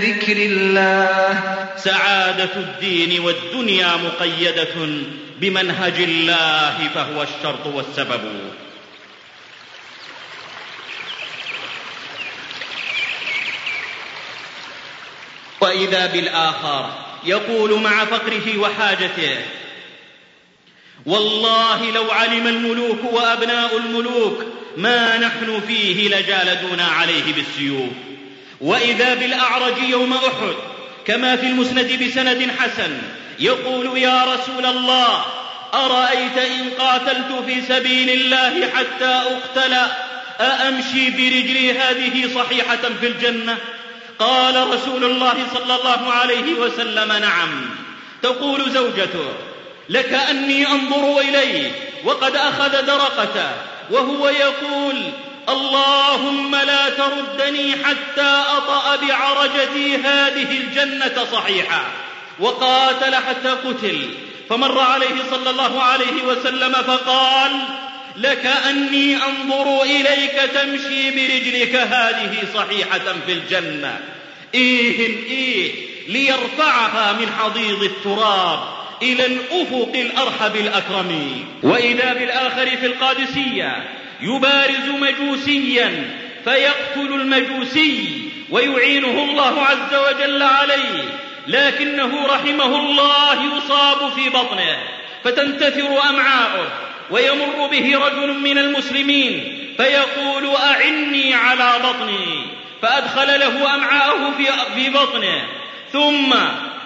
ذكر 0.00 0.36
الله. 0.36 1.40
سعادة 1.76 2.56
الدين 2.56 3.20
والدنيا 3.20 3.96
مقيدة 3.96 4.74
بمنهج 5.40 5.94
الله 5.98 6.88
فهو 6.94 7.22
الشرط 7.22 7.66
والسبب. 7.66 8.20
وإذا 15.60 16.06
بالاخر 16.06 16.90
يقول 17.24 17.80
مع 17.80 18.04
فقره 18.04 18.58
وحاجته 18.58 19.36
والله 21.06 21.90
لو 21.90 22.10
علم 22.10 22.46
الملوك 22.46 22.98
وأبناء 23.12 23.76
الملوك 23.76 24.44
ما 24.76 25.18
نحن 25.18 25.60
فيه 25.66 26.08
لجالدونا 26.08 26.84
عليه 26.84 27.32
بالسيوف. 27.34 27.90
وإذا 28.60 29.14
بالأعرج 29.14 29.78
يوم 29.88 30.12
أحد 30.12 30.54
كما 31.06 31.36
في 31.36 31.46
المسند 31.46 32.02
بسند 32.02 32.50
حسن 32.58 32.98
يقول 33.38 33.98
يا 33.98 34.24
رسول 34.24 34.66
الله 34.66 35.24
أرأيت 35.74 36.38
إن 36.38 36.70
قاتلت 36.78 37.44
في 37.46 37.62
سبيل 37.62 38.10
الله 38.10 38.70
حتى 38.74 39.04
أقتل؟ 39.04 39.74
أأمشي 40.40 41.10
برجلي 41.10 41.78
هذه 41.78 42.34
صحيحة 42.34 42.80
في 43.00 43.06
الجنة؟ 43.06 43.58
قال 44.18 44.68
رسول 44.74 45.04
الله 45.04 45.34
صلى 45.54 45.74
الله 45.74 46.12
عليه 46.12 46.54
وسلم 46.54 47.12
نعم. 47.12 47.70
تقول 48.22 48.70
زوجته 48.70 49.32
لكاني 49.88 50.66
أنظر 50.66 51.18
إليه 51.18 51.72
وقد 52.04 52.36
أخذ 52.36 52.86
درقته 52.86 53.50
وهو 53.90 54.28
يقول 54.28 54.96
اللهم 55.48 56.56
لا 56.56 56.90
تردني 56.90 57.72
حتى 57.72 58.42
أطأ 58.56 58.96
بعرجتي 58.96 59.96
هذه 59.96 60.50
الجنة 60.50 61.26
صحيحة. 61.32 61.84
وقاتل 62.40 63.14
حتى 63.14 63.48
قتل. 63.48 64.14
فمر 64.50 64.80
عليه 64.80 65.16
صلى 65.30 65.50
الله 65.50 65.82
عليه 65.82 66.22
وسلم 66.26 66.72
فقال 66.72 67.50
لكأني 68.16 69.16
أنظر 69.16 69.82
إليك 69.82 70.50
تمشي 70.54 71.10
برجلك 71.10 71.74
هذه 71.74 72.36
صحيحة 72.54 73.14
في 73.26 73.32
الجنة. 73.32 74.00
إيه 74.54 75.06
إيه 75.30 75.72
ليرفعها 76.08 77.12
من 77.12 77.32
حضيض 77.38 77.82
التراب. 77.82 78.83
إلى 79.02 79.26
الأفق 79.26 79.92
الأرحب 79.94 80.56
الأكرم. 80.56 81.44
وإذا 81.62 82.12
بالآخر 82.12 82.66
في 82.66 82.86
القادسية 82.86 83.84
يبارز 84.20 84.88
مجوسيا 85.00 86.10
فيقتل 86.44 87.14
المجوسي 87.14 88.24
ويعينه 88.50 89.24
الله 89.24 89.62
عز 89.62 89.94
وجل 89.94 90.42
عليه 90.42 91.04
لكنه 91.46 92.26
رحمه 92.26 92.78
الله 92.78 93.56
يصاب 93.56 94.12
في 94.12 94.28
بطنه 94.28 94.78
فتنتثر 95.24 96.10
أمعاؤه 96.10 96.68
ويمر 97.10 97.66
به 97.66 97.98
رجل 98.06 98.38
من 98.38 98.58
المسلمين 98.58 99.58
فيقول 99.76 100.56
أعني 100.56 101.34
على 101.34 101.72
بطني 101.84 102.46
فأدخل 102.82 103.40
له 103.40 103.74
أمعاءه 103.74 104.32
في, 104.74 104.90
بطنه 104.90 105.42
ذم 105.94 106.34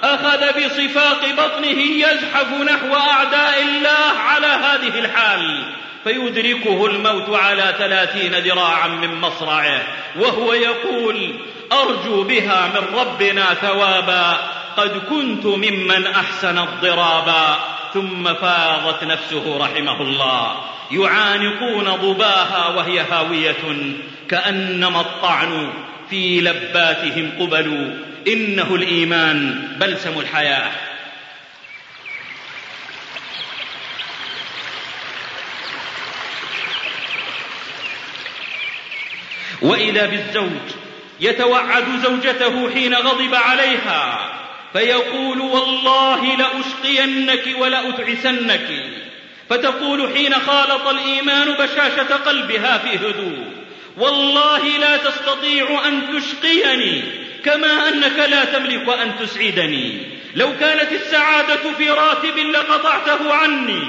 أخذ 0.03 0.61
بصفاق 0.61 1.27
بطنه 1.39 1.81
يزحف 1.81 2.53
نحو 2.53 2.97
أعداء 2.97 3.63
الله 3.63 4.19
على 4.19 4.47
هذه 4.47 4.99
الحال 4.99 5.65
فيدركه 6.05 6.87
الموت 6.87 7.31
على 7.31 7.75
ثلاثين 7.79 8.35
ذراعا 8.35 8.89
من 8.89 9.15
مصرعه 9.15 9.83
وهو 10.19 10.53
يقول 10.53 11.35
أرجو 11.73 12.23
بها 12.23 12.67
من 12.67 12.99
ربنا 12.99 13.55
ثوابا 13.55 14.37
قد 14.77 15.03
كنت 15.11 15.47
ممن 15.47 16.07
أحسن 16.07 16.59
الضرابا 16.59 17.59
ثم 17.95 18.35
فاضت 18.35 19.05
نفسه 19.05 19.59
رحمه 19.59 20.03
الله. 20.03 20.55
يعانقون 20.91 21.85
ضباها 21.85 22.69
وهي 22.77 23.01
هاوية 23.01 23.93
كأنما 24.29 25.01
الطعن 25.01 25.71
في 26.11 26.41
لباتهم 26.41 27.31
قبل. 27.41 27.99
إنه 28.33 28.75
الإيمان 28.75 29.69
بلسم 29.81 30.21
الحياة. 30.21 30.71
وإذا 39.63 40.07
بالزوج 40.07 40.69
يتوعد 41.21 41.85
زوجته 42.03 42.71
حين 42.71 42.95
غضب 42.95 43.35
عليها 43.35 44.33
فيقول 44.73 45.41
والله 45.41 46.37
لأشقينك 46.37 47.45
ولأتعسنك 47.59 48.69
فتقول 49.51 50.15
حين 50.15 50.35
خالط 50.35 50.87
الإيمان 50.89 51.53
بشاشة 51.53 52.15
قلبها 52.15 52.79
في 52.79 52.97
هدوء. 52.97 53.68
والله 53.99 54.79
لا 54.79 54.97
تستطيع 54.97 55.89
أن 55.89 56.03
تشقيني 56.17 57.03
كما 57.45 57.89
أنك 57.89 58.29
لا 58.31 58.45
تملك 58.45 58.89
أن 58.89 59.13
تسعدني. 59.21 59.99
لو 60.35 60.57
كانت 60.61 60.93
السعادة 60.93 61.73
في 61.79 61.91
راتب 61.91 62.39
لقطعته 62.39 63.35
عني 63.35 63.83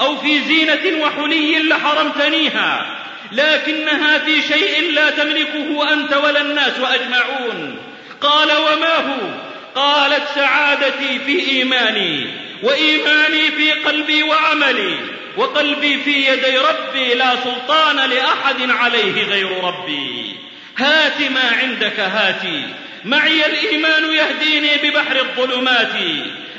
أو 0.00 0.16
في 0.16 0.40
زينة 0.40 1.02
وحلي 1.02 1.58
لحرمتنيها. 1.58 2.96
لكنها 3.32 4.18
في 4.18 4.42
شيء 4.42 4.92
لا 4.92 5.10
تملكه 5.10 5.92
أنت 5.92 6.12
ولا 6.12 6.40
الناس 6.40 6.78
أجمعون. 6.78 7.78
قال 8.20 8.48
وما 8.48 8.96
هو؟ 8.96 9.30
قالت 9.74 10.22
سعادتي 10.34 11.18
في 11.26 11.50
إيماني 11.50 12.26
وإيماني 12.62 13.50
في 13.50 13.70
قلبي 13.70 14.22
وعملي. 14.22 15.19
وقلبي 15.36 15.98
في 15.98 16.10
يدي 16.10 16.58
ربي 16.58 17.14
لا 17.14 17.36
سلطان 17.36 17.96
لأحد 17.96 18.70
عليه 18.70 19.24
غير 19.24 19.64
ربي. 19.64 20.36
هات 20.78 21.22
ما 21.22 21.50
عندك 21.62 22.00
هاتي 22.00 22.66
معي 23.04 23.46
الإيمان 23.46 24.04
يهديني 24.12 24.70
ببحر 24.82 25.16
الظلمات. 25.16 25.92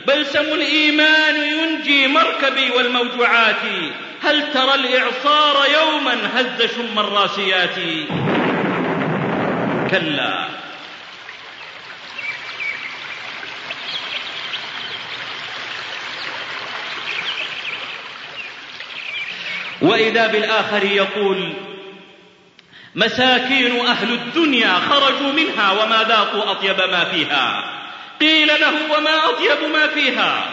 بلسم 0.08 0.54
الإيمان 0.54 1.36
ينجي 1.36 2.08
مركبي 2.08 2.72
والموجوعات. 2.72 3.66
هل 4.24 4.54
ترى 4.54 4.76
الإعصار 4.76 5.66
يوما 5.74 6.18
هز 6.36 6.76
شم 6.76 7.00
الراسيات؟ 7.00 7.76
كلا. 9.92 10.48
وإذا 19.82 20.28
بالآخر 20.28 20.84
يقول 20.84 21.54
مساكين 22.96 23.86
أهل 23.86 24.14
الدنيا 24.14 24.74
خرجوا 24.90 25.32
منها 25.32 25.72
وما 25.72 26.04
ذاقوا 26.08 26.52
أطيب 26.52 26.78
ما 26.92 27.06
فيها. 27.06 27.64
قيل 28.22 28.48
له 28.48 28.98
وما 28.98 29.16
أطيب 29.26 29.70
ما 29.74 29.88
فيها. 29.88 30.46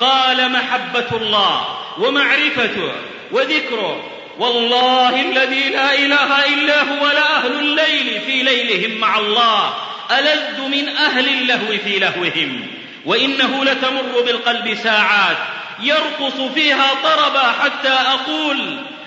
قال 0.00 0.52
محبة 0.52 1.16
الله 1.16 1.78
ومعرفته 1.98 2.92
وذكره. 3.32 4.10
والله 4.38 5.20
الذي 5.20 5.68
لا 5.68 5.94
إله 5.94 6.54
إلا 6.54 6.82
هو 6.82 7.06
لأهل 7.06 7.52
الليل 7.60 8.20
في 8.20 8.42
ليلهم 8.42 9.00
مع 9.00 9.18
الله. 9.18 9.74
ألذ 10.10 10.68
من 10.68 10.88
أهل 10.88 11.28
اللهو 11.28 11.78
في 11.84 11.98
لهوهم. 11.98 12.66
وإنه 13.04 13.64
لتمر 13.64 14.20
بالقلب 14.26 14.74
ساعات. 14.74 15.36
يرقص 15.82 16.52
فيها 16.54 16.94
طربا 17.02 17.52
حتى 17.52 17.88
أقول 17.88 18.56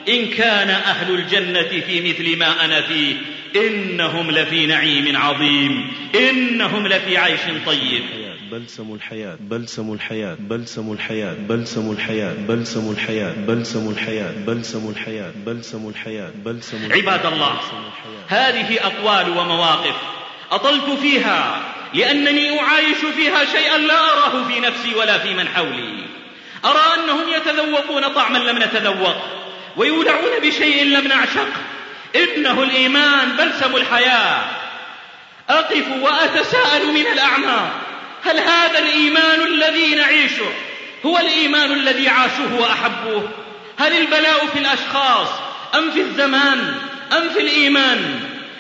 إن 0.09 0.27
كان 0.27 0.69
أهل 0.69 1.15
الجنة 1.15 1.81
في 1.81 2.01
مثل 2.01 2.37
ما 2.37 2.65
أنا 2.65 2.81
فيه 2.81 3.15
إنهم 3.55 4.31
لفي 4.31 4.65
نعيم 4.65 5.17
عظيم 5.17 5.93
إنهم 6.15 6.87
لفي 6.87 7.17
عيش 7.17 7.39
طيب. 7.65 8.03
بلسم 8.51 8.93
الحياة 8.93 9.37
بلسم 9.39 9.93
الحياة 9.93 10.35
بلسم 10.39 10.91
الحياة 10.91 11.33
بلسم 11.33 11.91
الحياة 11.91 12.33
بلسم 12.33 12.91
الحياة 12.91 13.33
بلسم 13.47 13.89
الحياة 13.89 14.31
بلسم 14.47 14.89
الحياة 14.89 15.31
بلسم 15.45 15.89
الحياة 15.89 16.31
بلسم 16.45 16.77
الحياة. 16.85 17.01
عباد 17.01 17.25
الله 17.25 17.59
هذه 18.27 18.79
أقوال 18.85 19.37
ومواقف 19.37 19.95
أطلت 20.51 20.99
فيها 21.01 21.61
لأنني 21.93 22.59
أعايش 22.59 22.97
فيها 23.15 23.45
شيئا 23.45 23.77
لا 23.77 23.99
أراه 24.13 24.47
في 24.47 24.59
نفسي 24.59 24.95
ولا 24.95 25.17
في 25.17 25.33
من 25.33 25.47
حولي. 25.47 26.07
أرى 26.67 27.03
أنهم 27.03 27.29
يتذوقون 27.29 28.07
طعما 28.07 28.37
لم 28.37 28.57
نتذوق 28.57 29.15
ويولعون 29.77 30.39
بشيء 30.41 30.83
لم 30.85 31.07
نعشق. 31.07 31.49
إنه 32.15 32.63
الإيمان 32.63 33.31
بلسم 33.31 33.75
الحياة. 33.75 34.41
أقف 35.49 35.85
وأتساءل 36.01 36.87
من 36.93 37.07
الأعماق 37.13 37.71
هل 38.25 38.39
هذا 38.39 38.79
الإيمان 38.79 39.41
الذي 39.41 39.95
نعيشه 39.95 40.49
هو 41.05 41.17
الإيمان 41.17 41.71
الذي 41.71 42.09
عاشوه 42.09 42.61
وأحبوه؟ 42.61 43.29
هل 43.79 43.97
البلاء 43.97 44.45
في 44.53 44.59
الأشخاص 44.59 45.27
أم 45.75 45.91
في 45.91 46.01
الزمان 46.01 46.75
أم 47.17 47.29
في 47.29 47.39
الإيمان؟ 47.39 48.19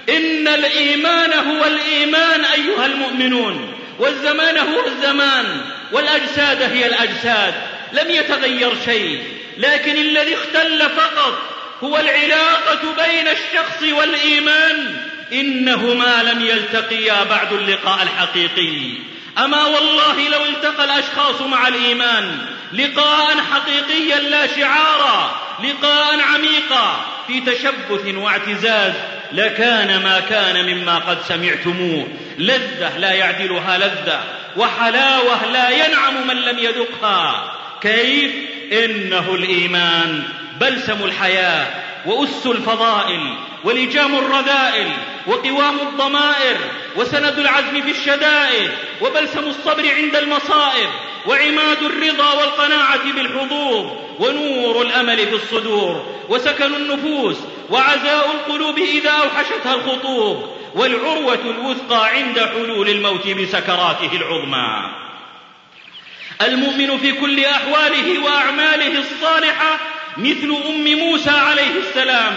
إن 0.09 0.47
الإيمان 0.47 1.33
هو 1.33 1.65
الإيمان 1.65 2.45
أيها 2.45 2.85
المؤمنون 2.85 3.73
والزمان 3.99 4.57
هو 4.57 4.85
الزمان 4.85 5.61
والأجساد 5.91 6.61
هي 6.61 6.87
الأجساد. 6.87 7.53
لم 7.93 8.09
يتغير 8.09 8.71
شيء 8.85 9.23
لكن 9.57 9.97
الذي 9.97 10.35
اختل 10.35 10.89
فقط 10.89 11.39
هو 11.83 11.97
العلاقة 11.97 12.81
بين 13.05 13.27
الشخص 13.27 13.81
والإيمان. 13.81 15.07
إنهما 15.33 16.23
لم 16.23 16.45
يلتقيا 16.45 17.23
بعد 17.23 17.53
اللقاء 17.53 18.03
الحقيقي. 18.03 18.91
أما 19.37 19.65
والله 19.65 20.29
لو 20.29 20.45
التقى 20.45 20.85
الأشخاص 20.85 21.41
مع 21.41 21.67
الإيمان 21.67 22.37
لقاء 22.73 23.37
حقيقيا 23.51 24.19
لا 24.19 24.47
شعارا 24.47 25.41
لقاء 25.63 26.19
عميقا 26.21 27.05
في 27.27 27.41
تشبث 27.41 28.15
واعتزاز 28.15 28.93
لكان 29.33 30.03
ما 30.03 30.19
كان 30.19 30.65
مما 30.65 30.97
قد 30.97 31.17
سمعتموه. 31.27 32.07
لذة 32.37 32.97
لا 32.97 33.11
يعدلها 33.11 33.77
لذة 33.77 34.23
وحلاوة 34.57 35.51
لا 35.51 35.69
ينعم 35.69 36.27
من 36.27 36.35
لم 36.35 36.59
يذقها. 36.59 37.53
كيف؟ 37.81 38.31
إنه 38.71 39.35
الإيمان. 39.35 40.23
بلسم 40.59 41.03
الحياة 41.03 41.67
وأس 42.05 42.45
الفضائل 42.45 43.35
ولجام 43.63 44.15
الرذائل 44.15 44.91
وقوام 45.27 45.79
الضمائر 45.79 46.57
وسند 46.95 47.39
العزم 47.39 47.81
في 47.81 47.91
الشدائد 47.91 48.71
وبلسم 49.01 49.39
الصبر 49.39 49.91
عند 49.95 50.15
المصائب 50.15 50.89
وعماد 51.27 51.83
الرضا 51.83 52.33
والقناعة 52.33 53.13
بالحظوظ 53.15 53.91
ونور 54.19 54.81
الأمل 54.81 55.17
في 55.17 55.35
الصدور 55.35 56.05
وسكن 56.29 56.75
النفوس 56.75 57.37
وعزاء 57.69 58.31
القلوب 58.31 58.77
إذا 58.77 59.11
أوحشتها 59.11 59.75
الخطوب 59.75 60.49
والعروة 60.75 61.39
الوثقى 61.45 62.09
عند 62.09 62.39
حلول 62.39 62.89
الموت 62.89 63.27
بسكراته 63.27 64.09
العظمى. 64.13 65.06
المؤمن 66.41 66.97
في 66.97 67.11
كل 67.11 67.45
أحواله 67.45 68.19
وأعماله 68.19 68.99
الصالحة 68.99 69.79
مثل 70.17 70.55
أم 70.69 70.83
موسى 70.83 71.29
عليه 71.29 71.71
السلام. 71.87 72.33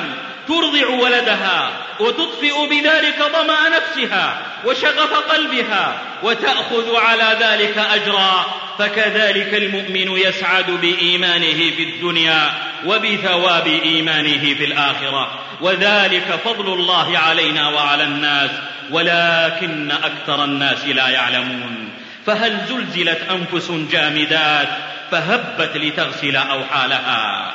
ترضع 0.48 0.88
ولدها 0.88 1.70
وتطفئ 2.00 2.66
بذلك 2.66 3.22
ظما 3.32 3.68
نفسها 3.68 4.42
وشغف 4.64 5.12
قلبها 5.12 5.98
وتأخذ 6.22 6.96
على 6.96 7.36
ذلك 7.40 7.78
أجرا. 7.78 8.44
فكذلك 8.78 9.54
المؤمن 9.54 10.18
يسعد 10.18 10.70
بإيمانه 10.70 11.70
في 11.76 11.82
الدنيا 11.82 12.52
وبثواب 12.86 13.66
إيمانه 13.66 14.54
في 14.54 14.64
الآخرة. 14.64 15.40
وذلك 15.60 16.40
فضل 16.44 16.72
الله 16.72 17.18
علينا 17.18 17.68
وعلى 17.68 18.04
الناس 18.04 18.50
ولكن 18.90 19.90
أكثر 19.90 20.44
الناس 20.44 20.84
لا 20.84 21.08
يعلمون. 21.08 21.99
فهل 22.26 22.66
زلزلت 22.68 23.20
أنفس 23.30 23.70
جامدات 23.70 24.68
فهبت 25.11 25.76
لتغسل 25.76 26.37
أوحالها. 26.37 27.54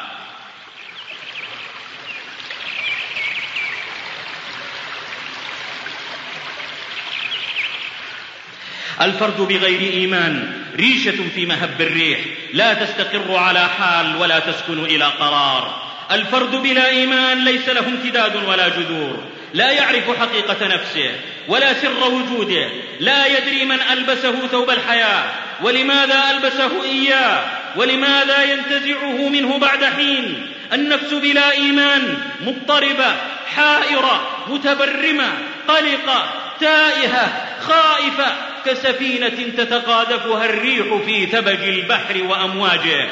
الفرد 9.02 9.38
بغير 9.42 9.94
إيمان 9.94 10.64
ريشة 10.76 11.30
في 11.36 11.46
مهب 11.46 11.82
الريح 11.82 12.20
لا 12.54 12.74
تستقر 12.74 13.36
على 13.36 13.70
حال 13.70 14.16
ولا 14.16 14.40
تسكن 14.40 14.86
إلى 14.86 15.06
قرار. 15.06 15.82
الفرد 16.12 16.56
بلا 16.56 16.90
إيمان 16.90 17.46
ليس 17.46 17.70
له 17.70 17.88
امتداد 17.88 18.36
ولا 18.36 18.68
جذور. 18.68 19.24
لا 19.56 19.72
يعرف 19.72 20.20
حقيقة 20.20 20.68
نفسه 20.68 21.12
ولا 21.48 21.74
سر 21.74 22.14
وجوده 22.14 22.70
لا 23.00 23.26
يدري 23.26 23.66
من 23.66 23.80
ألبسه 23.92 24.48
ثوب 24.48 24.70
الحياة 24.70 25.24
ولماذا 25.62 26.24
ألبسه 26.32 26.84
إياه 26.84 27.44
ولماذا 27.76 28.44
ينتزعه 28.44 29.30
منه 29.30 29.58
بعد 29.58 29.84
حين؟ 29.84 30.52
النفس 30.74 31.14
بلا 31.14 31.52
إيمان 31.52 32.18
مضطربة 32.42 33.16
حائرة 33.56 34.46
متبرمة 34.48 35.34
قلقة 35.68 36.34
تائهة 36.60 37.58
خائفة 37.62 38.34
كسفينة 38.66 39.54
تتقاذفها 39.58 40.46
الريح 40.46 40.86
في 41.06 41.26
ثبج 41.26 41.64
البحر 41.64 42.24
وأمواجه. 42.24 43.08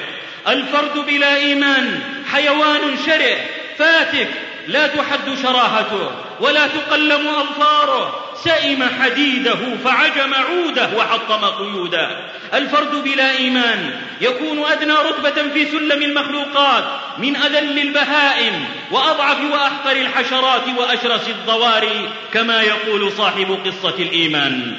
الفرد 0.48 1.06
بلا 1.06 1.36
إيمان 1.36 2.00
حيوان 2.32 2.98
شرئ 3.06 3.38
فاتك 3.78 4.30
لا 4.68 4.88
تحد 4.88 5.38
شراهته 5.44 6.12
ولا 6.40 6.68
تقلم 6.68 7.28
أظفاره. 7.28 8.20
سئم 8.44 8.84
حديده 9.02 9.78
فعجم 9.84 10.34
عوده 10.34 10.90
وحطم 10.98 11.46
قيوده. 11.46 12.10
الفرد 12.54 13.04
بلا 13.04 13.32
إيمان 13.38 13.92
يكون 14.22 14.64
أدنى 14.66 14.94
رتبة 14.94 15.54
في 15.54 15.66
سلم 15.66 16.02
المخلوقات 16.02 16.84
من 17.18 17.36
أذل 17.36 17.80
البهائم 17.80 18.66
وأضعف 18.92 19.38
وأحقر 19.52 19.92
الحشرات 19.92 20.64
وأشرس 20.78 21.30
الضواري 21.30 22.10
كما 22.34 22.62
يقول 22.62 23.12
صاحب 23.12 23.58
قصة 23.66 23.96
الإيمان. 24.00 24.76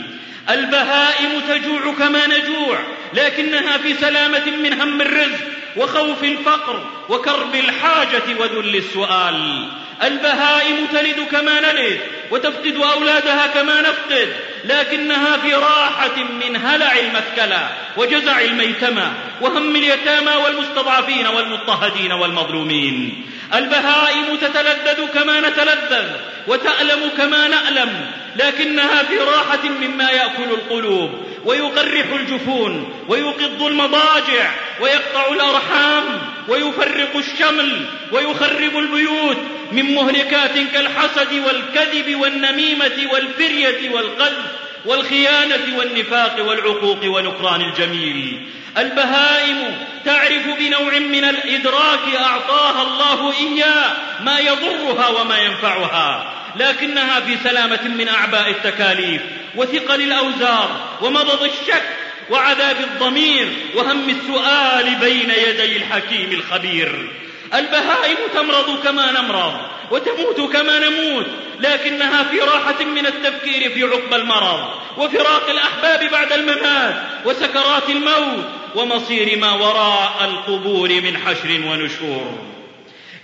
البهائم 0.51 1.41
تجوع 1.49 1.95
كما 1.99 2.27
نجوع 2.27 2.79
لكنها 3.15 3.79
في 3.79 3.95
سلامة 3.95 4.51
من 4.51 4.81
هم 4.81 5.01
الرزق 5.01 5.41
وخوف 5.77 6.25
الفقر 6.25 6.87
وكرب 7.09 7.55
الحاجة 7.55 8.23
وذل 8.41 8.77
السؤال. 8.77 9.69
البهائم 10.03 10.87
تلد 10.93 11.27
كما 11.33 11.61
نلد 11.61 12.01
وتفقد 12.31 12.77
أولادها 12.77 13.47
كما 13.47 13.81
نفقد 13.81 14.29
لكنها 14.65 15.37
في 15.37 15.55
راحة 15.55 16.17
من 16.17 16.57
هلع 16.57 16.99
المثكلة 16.99 17.69
وجزع 17.97 18.41
الميتمه 18.41 19.13
وهم 19.41 19.77
اليتامى 19.77 20.33
والمستضعفين 20.45 21.27
والمضطهدين 21.27 22.13
والمظلومين. 22.13 23.27
البهائم 23.55 24.37
تتلذذ 24.37 25.07
كما 25.15 25.41
نتلذذ 25.41 26.09
وتألم 26.47 27.11
كما 27.17 27.49
نألم 27.49 28.11
لكنها 28.37 29.03
في 29.03 29.17
راحة 29.19 29.69
مما 29.69 30.11
يأكل 30.11 30.51
القلوب 30.51 31.11
ويقرح 31.45 32.07
الجفون 32.13 33.05
ويقض 33.09 33.63
المضاجع 33.63 34.51
ويقطع 34.81 35.33
الأرحام 35.33 36.05
ويفرق 36.49 37.17
الشمل 37.17 37.87
ويخرب 38.13 38.79
البيوت 38.79 39.37
من 39.73 39.95
مهلكات 39.95 40.59
كالحسد 40.73 41.33
والكذب 41.47 42.21
والنميمة 42.21 43.13
والفرية 43.13 43.91
والقذف 43.91 44.45
والخيانة 44.87 45.79
والنفاق 45.79 46.49
والعقوق 46.49 46.99
ونكران 47.05 47.61
الجميل. 47.61 48.49
البهائم 48.79 49.87
تعرف 50.05 50.47
بنوع 50.59 50.99
من 50.99 51.25
الإدراك 51.25 52.15
أعطاها 52.21 52.83
الله 52.83 53.33
إياه 53.33 53.93
ما 54.25 54.39
يضرها 54.39 55.09
وما 55.09 55.39
ينفعها. 55.39 56.35
لكنها 56.57 57.21
في 57.21 57.37
سلامة 57.45 57.89
من 57.89 58.09
أعباء 58.09 58.51
التكاليف 58.51 59.23
وثقل 59.57 60.03
الاوزار 60.03 60.97
ومضض 61.03 61.43
الشك 61.43 61.83
وعذاب 62.31 62.77
الضمير 62.81 63.49
وهم 63.75 64.11
السؤال 64.11 64.95
بين 64.95 65.31
يدي 65.31 65.77
الحكيم 65.77 66.33
الخبير. 66.33 67.11
البهائم 67.55 68.17
تمرض 68.35 68.83
كما 68.85 69.13
نمرض 69.21 69.55
وتموت 69.91 70.53
كما 70.53 70.79
نموت 70.79 71.27
لكنها 71.61 72.25
في 72.25 72.41
راحة 72.41 72.85
من 72.85 73.07
التفكير 73.07 73.71
في 73.71 73.83
عقب 73.83 74.15
المرض 74.15 74.69
وفراق 74.99 75.51
الأحباب 75.51 76.11
بعد 76.11 76.33
الممات 76.33 76.95
وسكرات 77.25 77.89
الموت 77.89 78.45
ومصير 78.75 79.39
ما 79.39 79.53
وراء 79.53 80.25
القبور 80.25 80.89
من 80.89 81.17
حشر 81.17 81.61
ونشور. 81.67 82.39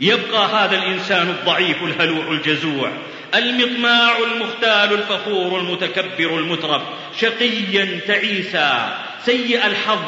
يبقى 0.00 0.46
هذا 0.46 0.76
الإنسان 0.78 1.28
الضعيف 1.30 1.82
الهلوع 1.82 2.32
الجزوع 2.32 2.90
المطماع 3.34 4.18
المختال 4.18 4.92
الفخور 4.92 5.60
المتكبر 5.60 6.38
المترف 6.38 6.82
شقيا 7.20 8.00
تعيسا 8.06 8.98
سيء 9.24 9.66
الحظ 9.66 10.02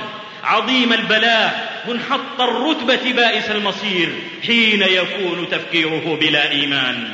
عظيم 0.45 0.93
البلاء 0.93 1.83
منحط 1.89 2.41
الرتبة 2.41 3.13
بائس 3.13 3.51
المصير 3.51 4.09
حين 4.47 4.83
يكون 4.83 5.49
تفكيره 5.51 6.19
بلا 6.21 6.51
إيمان. 6.51 7.09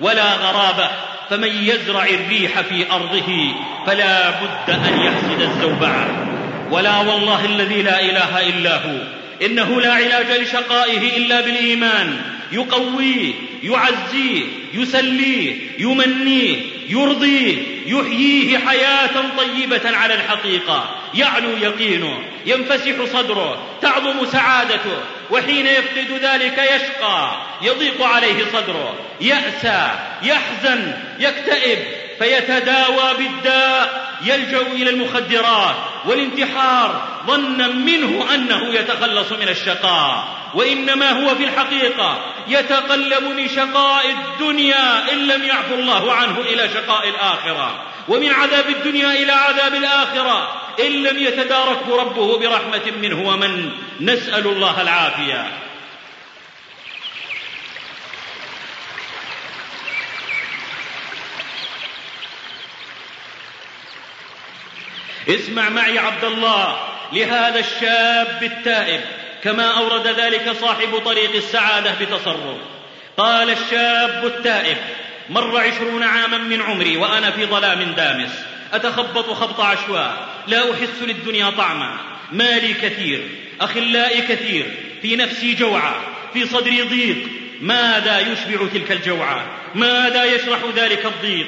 ولا 0.00 0.34
غرابة 0.34 0.90
فمن 1.30 1.48
يزرع 1.48 2.04
الريح 2.04 2.60
في 2.60 2.92
أرضه 2.92 3.54
فلا 3.86 4.30
بد 4.30 4.70
أن 4.70 5.00
يحصد 5.00 5.40
الزوبعة. 5.40 6.26
ولا 6.70 6.98
والله 6.98 7.44
الذي 7.44 7.82
لا 7.82 8.00
إله 8.00 8.48
إلا 8.48 8.76
هو 8.76 9.19
إنه 9.42 9.80
لا 9.80 9.92
علاج 9.92 10.40
لشقائه 10.40 11.16
إلا 11.16 11.40
بالإيمان. 11.40 12.22
يقويه 12.52 13.32
يعزيه 13.62 14.44
يسليه 14.74 15.56
يمنيه 15.78 16.56
يرضيه 16.88 17.56
يحييه 17.86 18.58
حياة 18.58 19.36
طيبة 19.38 19.96
على 19.96 20.14
الحقيقة. 20.14 20.96
يعلو 21.14 21.50
يقينه 21.50 22.18
ينفسح 22.46 23.04
صدره 23.12 23.78
تعظم 23.82 24.26
سعادته 24.26 24.98
وحين 25.30 25.66
يفقد 25.66 26.10
ذلك 26.22 26.58
يشقى 26.58 27.32
يضيق 27.62 28.02
عليه 28.02 28.44
صدره 28.52 28.94
يأسى 29.20 29.90
يحزن 30.22 30.94
يكتئب 31.18 31.78
فيتداوى 32.18 33.14
بالداء 33.18 34.10
يلجأ 34.22 34.60
إلى 34.60 34.90
المخدرات 34.90 35.76
والانتحار 36.04 37.08
ظنا 37.26 37.68
منه 37.68 38.34
أنه 38.34 38.74
يتخلص 38.74 39.32
من 39.32 39.48
الشقاء. 39.48 40.40
وإنما 40.54 41.10
هو 41.10 41.34
في 41.34 41.44
الحقيقة 41.44 42.34
يتقلب 42.48 43.24
من 43.24 43.48
شقاء 43.48 44.06
الدنيا 44.10 45.12
إن 45.12 45.18
لم 45.18 45.44
يعفو 45.44 45.74
الله 45.74 46.12
عنه 46.12 46.40
إلى 46.40 46.68
شقاء 46.68 47.08
الآخرة. 47.08 47.84
ومن 48.08 48.30
عذاب 48.30 48.68
الدنيا 48.68 49.12
إلى 49.12 49.32
عذاب 49.32 49.74
الآخرة. 49.74 50.59
إن 50.86 51.02
لم 51.02 51.18
يتداركه 51.18 51.96
ربه 51.96 52.38
برحمة 52.38 52.90
منه 53.02 53.28
ومن 53.28 53.72
نسأل 54.00 54.46
الله 54.46 54.82
العافية. 54.82 55.46
اسمع 65.28 65.68
معي 65.68 65.98
عبد 65.98 66.24
الله 66.24 66.88
لهذا 67.12 67.58
الشاب 67.58 68.42
التائب 68.42 69.00
كما 69.44 69.78
أورد 69.78 70.06
ذلك 70.06 70.56
صاحب 70.60 70.98
طريق 71.04 71.34
السعادة 71.34 71.94
بتصرف. 72.00 72.56
قال 73.16 73.50
الشاب 73.50 74.26
التائب 74.26 74.76
مر 75.30 75.60
عشرون 75.60 76.02
عاما 76.02 76.38
من 76.38 76.62
عمري 76.62 76.96
وأنا 76.96 77.30
في 77.30 77.46
ظلام 77.46 77.92
دامس. 77.92 78.49
أتخبط 78.72 79.30
خبط 79.30 79.60
عشواء. 79.60 80.28
لا 80.46 80.72
أحس 80.72 81.02
للدنيا 81.02 81.50
طعما. 81.50 81.96
مالي 82.32 82.74
كثير 82.74 83.28
أخلائي 83.60 84.22
كثير 84.22 84.66
في 85.02 85.16
نفسي 85.16 85.54
جوعه 85.54 85.94
في 86.32 86.46
صدري 86.46 86.82
ضيق. 86.82 87.28
ماذا 87.60 88.20
يشبع 88.20 88.66
تلك 88.72 88.92
الجوعه 88.92 89.46
ماذا 89.74 90.24
يشرح 90.24 90.58
ذلك 90.76 91.06
الضيق؟ 91.06 91.46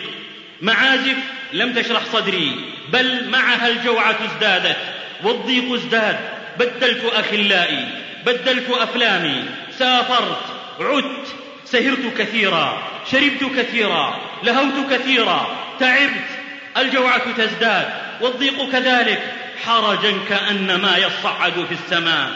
معازف 0.62 1.16
لم 1.52 1.72
تشرح 1.72 2.02
صدري 2.12 2.56
بل 2.92 3.28
معها 3.30 3.68
الجوعة 3.68 4.16
ازدادت. 4.24 4.76
والضيق 5.24 5.72
ازداد. 5.72 6.18
بدلت 6.58 7.04
أخلائي 7.04 7.86
بدلت 8.26 8.70
أفلامي. 8.70 9.44
سافرت 9.78 10.42
عدت 10.80 11.34
سهرت 11.64 12.18
كثيرا 12.18 12.82
شربت 13.12 13.44
كثيرا 13.56 14.20
لهوت 14.42 14.92
كثيرا 14.92 15.56
تعبت. 15.80 16.31
الجوعة 16.76 17.32
تزداد 17.32 17.88
والضيق 18.20 18.70
كذلك. 18.72 19.22
حرجا 19.66 20.14
كأن 20.28 20.74
ما 20.74 20.96
يصعد 20.96 21.66
في 21.68 21.74
السماء. 21.74 22.30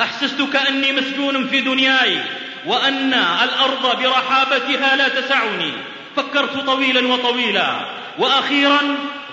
أحسست 0.00 0.42
كأني 0.52 0.92
مسجون 0.92 1.48
في 1.48 1.60
دنياي 1.60 2.18
وأن 2.66 3.14
الأرض 3.14 4.02
برحابتها 4.02 4.96
لا 4.96 5.08
تسعني. 5.08 5.72
فكرت 6.16 6.66
طويلا 6.66 7.06
وطويلا 7.06 7.80
وأخيرا 8.18 8.80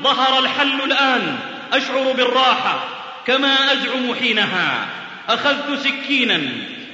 ظهر 0.03 0.39
الحل 0.39 0.81
الآن. 0.81 1.39
أشعر 1.73 2.11
بالراحة 2.11 2.87
كما 3.27 3.73
أزعم 3.73 4.15
حينها. 4.15 4.87
أخذت 5.29 5.79
سكينا 5.79 6.41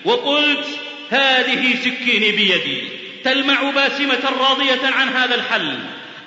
وقلت 0.05 0.65
هذه 1.09 1.75
سكيني 1.75 2.31
بيدي. 2.31 2.83
تلمع 3.23 3.61
باسمة 3.69 4.31
راضية 4.39 4.87
عن 4.97 5.09
هذا 5.09 5.35
الحل. 5.35 5.79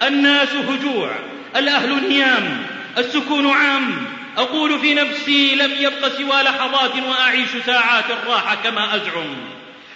الناس 0.03 0.49
هجوع 0.49 1.11
الأهل 1.57 2.09
نيام 2.09 2.67
السكون 2.99 3.51
عام. 3.51 4.07
أقول 4.37 4.79
في 4.79 4.95
نفسي 4.95 5.55
لم 5.55 5.73
يبق 5.79 6.09
سوى 6.09 6.43
لحظات 6.43 6.91
وأعيش 7.09 7.49
ساعات 7.67 8.05
الراحة 8.11 8.55
كما 8.55 8.97
أزعم. 8.97 9.37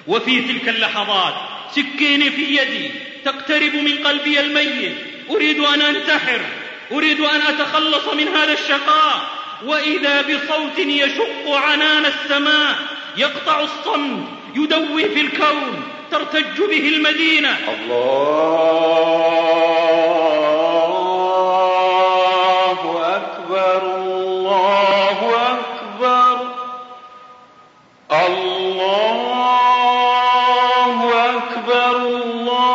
وفي 0.06 0.40
تلك 0.40 0.68
اللحظات 0.68 1.34
سكيني 1.70 2.30
في 2.30 2.56
يدي 2.56 2.90
تقترب 3.24 3.74
من 3.74 3.98
قلبي 4.04 4.40
الميت. 4.40 4.94
أريد 5.30 5.60
أن 5.60 5.82
أنتحر 5.82 6.40
أريد 6.92 7.20
أن 7.20 7.40
أتخلص 7.40 8.14
من 8.14 8.28
هذا 8.28 8.52
الشقاء. 8.52 9.20
وإذا 9.64 10.22
بصوت 10.22 10.78
يشق 10.78 11.50
عنان 11.50 12.06
السماء 12.06 12.74
يقطع 13.16 13.60
الصمت 13.60 14.24
يدوي 14.54 15.08
في 15.08 15.20
الكون 15.20 15.82
ترتج 16.10 16.62
به 16.70 16.88
المدينة. 16.88 17.58
الله. 17.68 19.10
الله 28.10 29.36
أكبر 31.36 31.96
الله 31.96 32.66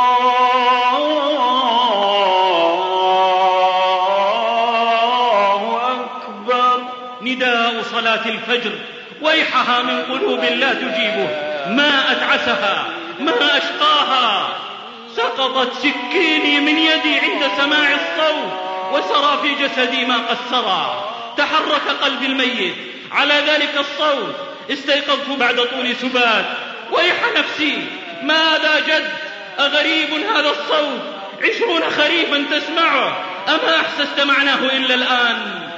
أكبر. 5.92 6.82
نداء 7.22 7.82
صلاة 7.82 8.26
الفجر 8.26 8.72
ويحها 9.22 9.82
من 9.82 10.04
قلوب 10.04 10.40
لا 10.40 10.74
تجيبه. 10.74 11.30
ما 11.68 12.12
أتعسها 12.12 12.86
ما 13.20 13.58
أشقاها. 13.58 14.48
سقطت 15.16 15.74
سكيني 15.74 16.60
من 16.60 16.78
يدي 16.78 17.20
عند 17.20 17.52
سماع 17.58 17.92
الصوت 17.92 18.54
وسرى 18.92 19.38
في 19.42 19.56
جسدي 19.64 20.06
ما 20.06 20.16
قد 20.16 20.38
سرى. 20.52 21.15
تحرك 21.38 21.88
قلبي 22.02 22.26
الميت. 22.26 22.76
على 23.12 23.34
ذلك 23.34 23.78
الصوت 23.78 24.36
استيقظت 24.72 25.30
بعد 25.30 25.56
طول 25.56 25.96
سبات. 26.02 26.46
ويح 26.92 27.16
نفسي 27.38 27.88
ماذا 28.24 28.80
جد؟ 28.80 29.10
أغريب 29.60 30.14
هذا 30.14 30.50
الصوت. 30.50 31.02
عشرون 31.44 31.82
خريفا 31.90 32.46
تسمعه. 32.52 33.26
أما 33.48 33.80
أحسست 33.80 34.20
معناه 34.20 34.60
إلا 34.60 34.96
الآن؟ 34.96 35.70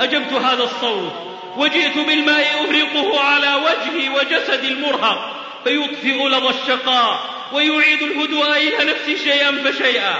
أجبت 0.00 0.32
هذا 0.32 0.64
الصوت. 0.64 1.12
وجئت 1.56 1.98
بالماء 1.98 2.46
أهرقه 2.54 3.20
على 3.20 3.54
وجهي 3.54 4.08
وجسدي 4.08 4.68
المرهق. 4.68 5.34
فيطفئ 5.64 6.28
لظى 6.28 6.48
الشقاء 6.48 7.20
ويعيد 7.52 8.02
الهدوء 8.02 8.56
إلى 8.56 8.92
نفسي 8.92 9.16
شيئا 9.16 9.52
فشيئا. 9.64 10.14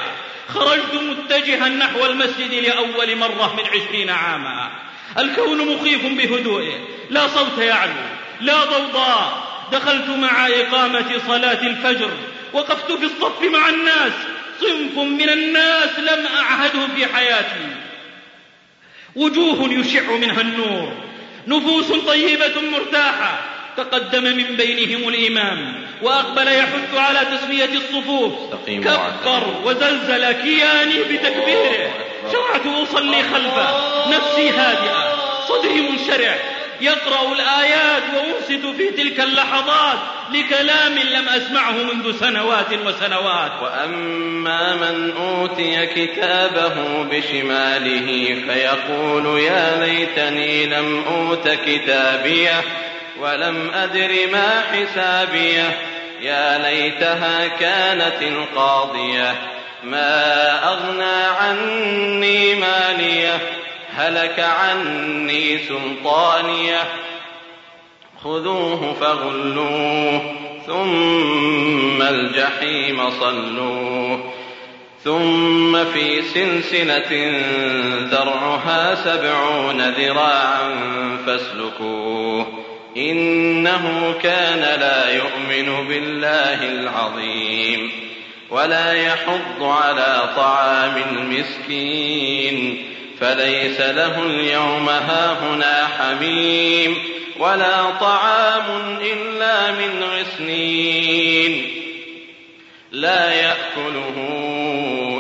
خرجت 0.49 0.95
متجها 0.95 1.69
نحو 1.69 2.07
المسجد 2.07 2.55
لأول 2.55 3.17
مرة 3.17 3.57
من 3.57 3.67
عشرين 3.67 4.11
عاما. 4.11 4.71
الكون 5.19 5.75
مخيف 5.75 6.07
بهدوئه. 6.07 6.79
لا 7.11 7.29
صوت 7.29 7.59
يعلو 7.59 7.93
لا 8.41 8.65
ضوضاء. 8.65 9.49
دخلت 9.73 10.09
مع 10.09 10.49
إقامة 10.49 11.21
صلاة 11.27 11.67
الفجر. 11.67 12.11
وقفت 12.53 12.93
في 12.93 13.05
الصف 13.05 13.43
مع 13.43 13.69
الناس. 13.69 14.13
صنف 14.61 14.99
من 14.99 15.29
الناس 15.29 15.99
لم 15.99 16.27
أعهده 16.27 16.87
في 16.97 17.07
حياتي. 17.07 17.77
وجوه 19.17 19.73
يشع 19.73 20.13
منها 20.13 20.41
النور. 20.41 20.93
نفوس 21.47 21.93
طيبة 21.93 22.61
مرتاحة. 22.61 23.58
تقدم 23.79 24.25
من 24.25 24.57
بينهم 24.57 25.09
الإمام 25.09 25.87
وأقبل 26.03 26.49
يحث 26.49 26.95
على 26.95 27.19
تسوية 27.37 27.71
الصفوف. 27.75 28.33
كبر 28.67 29.55
وزلزل 29.65 30.33
كياني 30.33 31.03
بتكبيره. 31.03 31.91
شرعت 32.33 32.67
أصلي 32.67 33.23
خلفه. 33.23 33.69
نفسي 34.11 34.51
هادئة. 34.51 35.19
صدري 35.49 35.81
منشرح 35.81 36.39
يقرأ 36.81 37.33
الآيات 37.33 38.03
وأنصت 38.15 38.77
في 38.77 38.91
تلك 38.91 39.21
اللحظات 39.21 39.99
لكلام 40.35 40.95
لم 40.99 41.29
أسمعه 41.29 41.73
منذ 41.73 42.21
سنوات 42.21 42.73
وسنوات. 42.87 43.53
وأما 43.63 44.75
من 44.77 45.13
أوتي 45.17 45.87
كتابه 45.87 47.03
بشماله 47.03 48.07
فيقول 48.47 49.41
يا 49.41 49.87
ليتني 49.87 50.67
لم 50.67 51.05
أوت 51.05 51.49
كتابيه. 51.49 52.65
ولم 53.21 53.71
أدر 53.75 54.27
ما 54.33 54.63
حسابيه. 54.73 55.79
يا 56.23 56.59
ليتها 56.59 57.47
كانت 57.47 58.23
القاضية. 58.23 59.35
ما 59.85 60.65
أغنى 60.69 61.25
عني 61.41 62.55
مالية. 62.55 63.39
هلك 63.97 64.41
عني 64.41 65.59
سلطانية. 65.59 66.83
خذوه 68.25 68.97
فغلوه. 69.01 70.35
ثم 70.67 72.03
الجحيم 72.03 73.11
صلوه. 73.11 74.33
ثم 75.05 75.85
في 75.85 76.23
سلسلة 76.23 77.43
ذرعها 78.11 78.95
سبعون 78.95 79.91
ذراعا 79.91 80.77
فاسلكوه. 81.27 82.68
إنه 82.99 84.15
كان 84.23 84.81
لا 84.81 85.15
يؤمن 85.15 85.89
بالله 85.89 86.69
العظيم 86.69 87.91
ولا 88.51 88.93
يحض 88.93 89.63
على 89.63 90.29
طعام 90.37 90.97
المسكين 91.11 92.85
فليس 93.21 93.81
له 93.81 94.23
اليوم 94.23 94.89
هاهنا 94.89 95.89
حميم 95.99 96.97
ولا 97.39 97.91
طعام 98.01 98.99
إلا 99.01 99.71
من 99.71 100.05
غسلين 100.05 101.75
لا 102.93 103.33
يأكله 103.33 104.15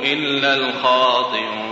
إلا 0.04 0.54
الخاطئون 0.54 1.67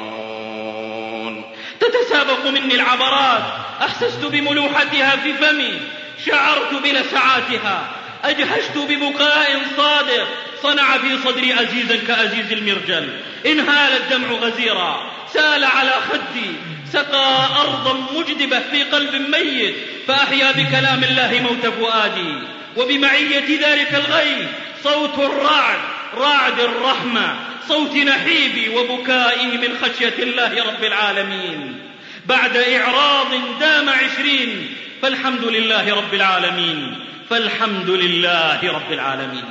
تتسابق 2.01 2.47
مني 2.47 2.75
العبرات. 2.75 3.43
أحسست 3.83 4.25
بملوحتها 4.25 5.17
في 5.17 5.35
فمي. 5.35 5.81
شعرت 6.27 6.75
بلسعاتها 6.75 7.89
أجهشت 8.25 8.77
ببكاء 8.77 9.63
صادق. 9.77 10.29
صنع 10.63 10.99
في 10.99 11.19
صدري 11.25 11.53
عزيزا 11.53 11.97
كأزيز 11.97 12.53
المرجل. 12.53 13.21
انهال 13.47 13.93
الدمع 13.93 14.29
غزيرا. 14.29 15.11
سال 15.33 15.65
على 15.65 15.93
خدي. 16.13 16.53
سقى 16.93 17.49
أرضا 17.61 18.07
مجدبة 18.15 18.59
في 18.71 18.83
قلب 18.83 19.15
ميت. 19.15 19.75
فأحيا 20.09 20.53
بكلام 20.53 21.05
الله 21.05 21.41
موت 21.41 21.75
فؤادي. 21.75 22.39
وبمعية 22.77 23.69
ذلك 23.69 23.95
الغيث 23.95 24.49
صوت 24.85 25.19
الرعد. 25.19 25.96
رعد 26.15 26.61
الرحمة 26.61 27.37
صوت 27.69 27.97
نحيبي 27.97 28.69
وبكائي 28.69 29.47
من 29.47 29.79
خشية 29.83 30.15
الله 30.19 30.65
رب 30.65 30.85
العالمين. 30.85 31.91
بعد 32.27 32.57
إعراض 32.57 33.59
دام 33.61 33.89
عشرين 33.89 34.77
فالحمد 35.03 35.45
لله 35.45 35.95
رب 35.95 36.15
العالمين. 36.15 37.07
فالحمد 37.31 37.91
لله 37.91 38.73
رب 38.73 38.93
العالمين. 38.93 39.45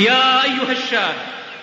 يا 0.00 0.42
أيها 0.42 0.72
الشاب 0.72 1.14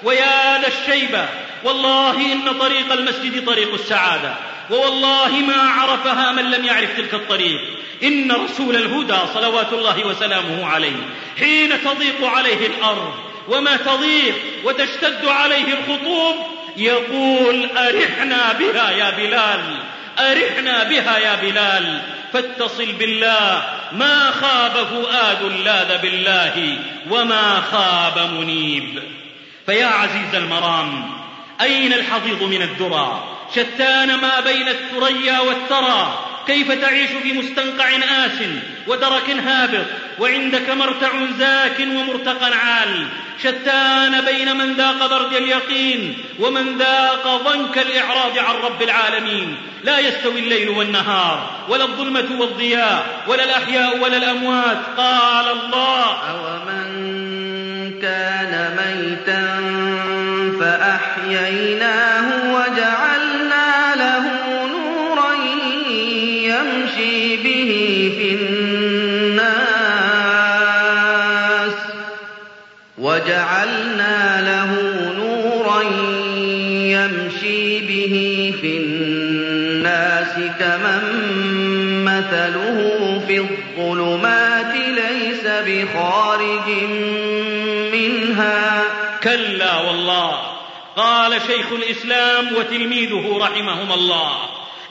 ويا 0.04 0.62
ذا 0.62 0.68
الشيبة. 0.68 1.26
والله 1.64 2.34
إن 2.34 2.60
طريق 2.60 2.94
المسجد 2.94 3.46
طريق 3.46 3.74
السعادة. 3.74 4.34
ووالله 4.70 5.30
ما 5.30 5.62
عرفها 5.62 6.32
من 6.32 6.52
لم 6.52 6.66
يعرف 6.66 6.98
تلك 6.98 7.14
الطريق. 7.14 7.62
إن 8.04 8.32
رسول 8.32 8.76
الهدى 8.76 9.18
صلوات 9.34 9.74
الله 9.74 10.08
وسلامه 10.08 10.66
عليه. 10.66 10.96
حين 11.40 11.84
تضيق 11.84 12.26
عليه 12.26 12.68
الأرض. 12.68 13.14
وما 13.48 13.76
تضيق 13.76 14.36
وتشتد 14.64 15.26
عليه 15.26 15.66
الخطوب. 15.66 16.36
يقول 16.78 17.70
أرحنا 17.78 18.54
بها 18.60 18.92
يا 18.92 19.10
بلال. 19.10 19.80
أرحنا 20.20 20.84
بها 20.84 21.18
يا 21.18 21.36
بلال. 21.36 22.02
فاتصل 22.34 22.92
بالله. 22.92 23.64
ما 23.92 24.32
خاب 24.32 24.88
فؤاد 24.88 25.44
لاذ 25.66 26.02
بالله. 26.02 26.78
وما 27.10 27.62
خاب 27.72 28.32
منيب. 28.34 29.04
فيا 29.66 29.86
عزيز 29.86 30.36
المرام 30.36 31.12
أين 31.62 31.94
الحضيض 31.94 32.44
من 32.44 32.62
الذرى 32.62 33.24
شتان 33.56 34.16
ما 34.16 34.40
بين 34.40 34.68
الثريا 34.68 35.40
والثرى 35.40 36.28
كيف 36.48 36.72
تعيش 36.72 37.10
في 37.24 37.34
مستنقع 37.34 37.90
آس 37.90 38.40
ودرك 38.88 39.30
هابط؟ 39.30 39.86
وعندك 40.20 40.70
مرتع 40.70 41.10
زاك 41.40 41.80
ومرتقى 41.80 42.52
عال. 42.58 43.08
شتان 43.44 44.22
بين 44.26 44.58
من 44.58 44.74
ذاق 44.74 45.08
برد 45.08 45.34
اليقين 45.34 46.18
ومن 46.40 46.78
ذاق 46.78 47.42
ضنك 47.48 47.78
الإعراض 47.78 48.38
عن 48.38 48.56
رب 48.56 48.82
العالمين. 48.82 49.58
لا 49.84 50.00
يستوي 50.00 50.40
الليل 50.40 50.70
والنهار 50.70 51.50
ولا 51.70 51.84
الظلمة 51.84 52.28
والضياء 52.40 53.24
ولا 53.28 53.44
الأحياء 53.44 54.00
ولا 54.00 54.18
الأموات. 54.18 54.78
قال 54.98 55.46
الله 55.52 56.06
أومن 56.30 56.92
كان 58.02 58.78
ميتا 58.78 59.51
وجعلنا 73.52 74.42
له 74.42 74.72
نورا 75.18 75.82
يمشي 76.92 77.82
به 77.82 78.54
في 78.62 78.78
الناس 78.78 80.34
كمن 80.60 81.04
مثله 82.06 82.78
في 83.28 83.38
الظلمات 83.38 84.76
ليس 84.76 85.44
بخارج 85.46 86.70
منها. 87.94 88.84
كلا 89.24 89.78
والله. 89.78 90.42
قال 90.96 91.32
شيخ 91.48 91.72
الإسلام 91.72 92.56
وتلميذه 92.56 93.38
رحمهما 93.42 93.94
الله. 93.94 94.32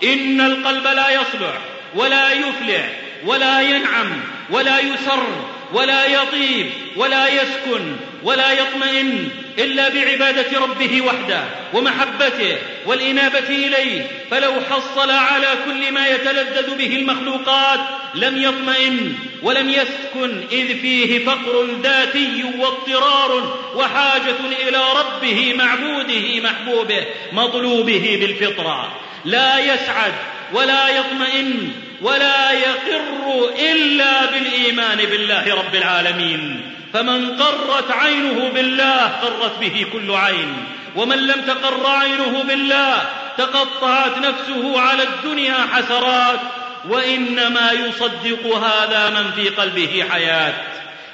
إن 0.04 0.40
القلب 0.40 0.84
لا 0.84 1.10
يصلح 1.10 1.58
ولا 1.94 2.32
يفلح 2.32 2.92
ولا 3.24 3.60
ينعم 3.60 4.20
ولا 4.50 4.80
يسر 4.80 5.26
ولا 5.72 6.06
يطيب 6.06 6.66
ولا 6.96 7.28
يسكن 7.28 8.09
ولا 8.22 8.52
يطمئن 8.52 9.28
إلا 9.58 9.88
بعبادة 9.88 10.60
ربه 10.60 11.00
وحده 11.00 11.44
ومحبته 11.74 12.58
والإنابة 12.86 13.48
إليه 13.48 14.06
فلو 14.30 14.52
حصل 14.70 15.10
على 15.10 15.46
كل 15.66 15.92
ما 15.92 16.08
يتلذذ 16.08 16.74
به 16.74 16.96
المخلوقات 16.96 17.80
لم 18.14 18.42
يطمئن 18.42 19.14
ولم 19.42 19.70
يسكن 19.70 20.44
إذ 20.52 20.80
فيه 20.80 21.24
فقر 21.24 21.66
ذاتي 21.82 22.44
واضطرار 22.58 23.58
وحاجة 23.74 24.36
إلى 24.68 24.82
ربه 24.96 25.54
معبوده 25.54 26.40
محبوبه 26.40 27.06
مطلوبه 27.32 28.18
بالفطرة. 28.20 29.00
لا 29.24 29.58
يسعد 29.58 30.12
ولا 30.52 30.88
يطمئن 30.88 31.72
ولا 32.02 32.52
يقر 32.52 33.50
إلا 33.72 34.26
بالإيمان 34.26 34.96
بالله 34.96 35.54
رب 35.54 35.74
العالمين. 35.74 36.60
فمن 36.92 37.36
قرت 37.36 37.90
عينه 37.90 38.50
بالله 38.54 39.02
قرت 39.06 39.58
به 39.60 39.86
كل 39.92 40.14
عين. 40.14 40.64
ومن 40.96 41.16
لم 41.16 41.40
تقر 41.40 41.86
عينه 41.86 42.42
بالله 42.42 43.02
تقطعت 43.38 44.18
نفسه 44.18 44.80
على 44.80 45.02
الدنيا 45.02 45.56
حسرات. 45.72 46.40
وإنما 46.88 47.72
يصدق 47.72 48.56
هذا 48.56 49.10
من 49.10 49.32
في 49.32 49.48
قلبه 49.48 50.04
حياة. 50.10 50.52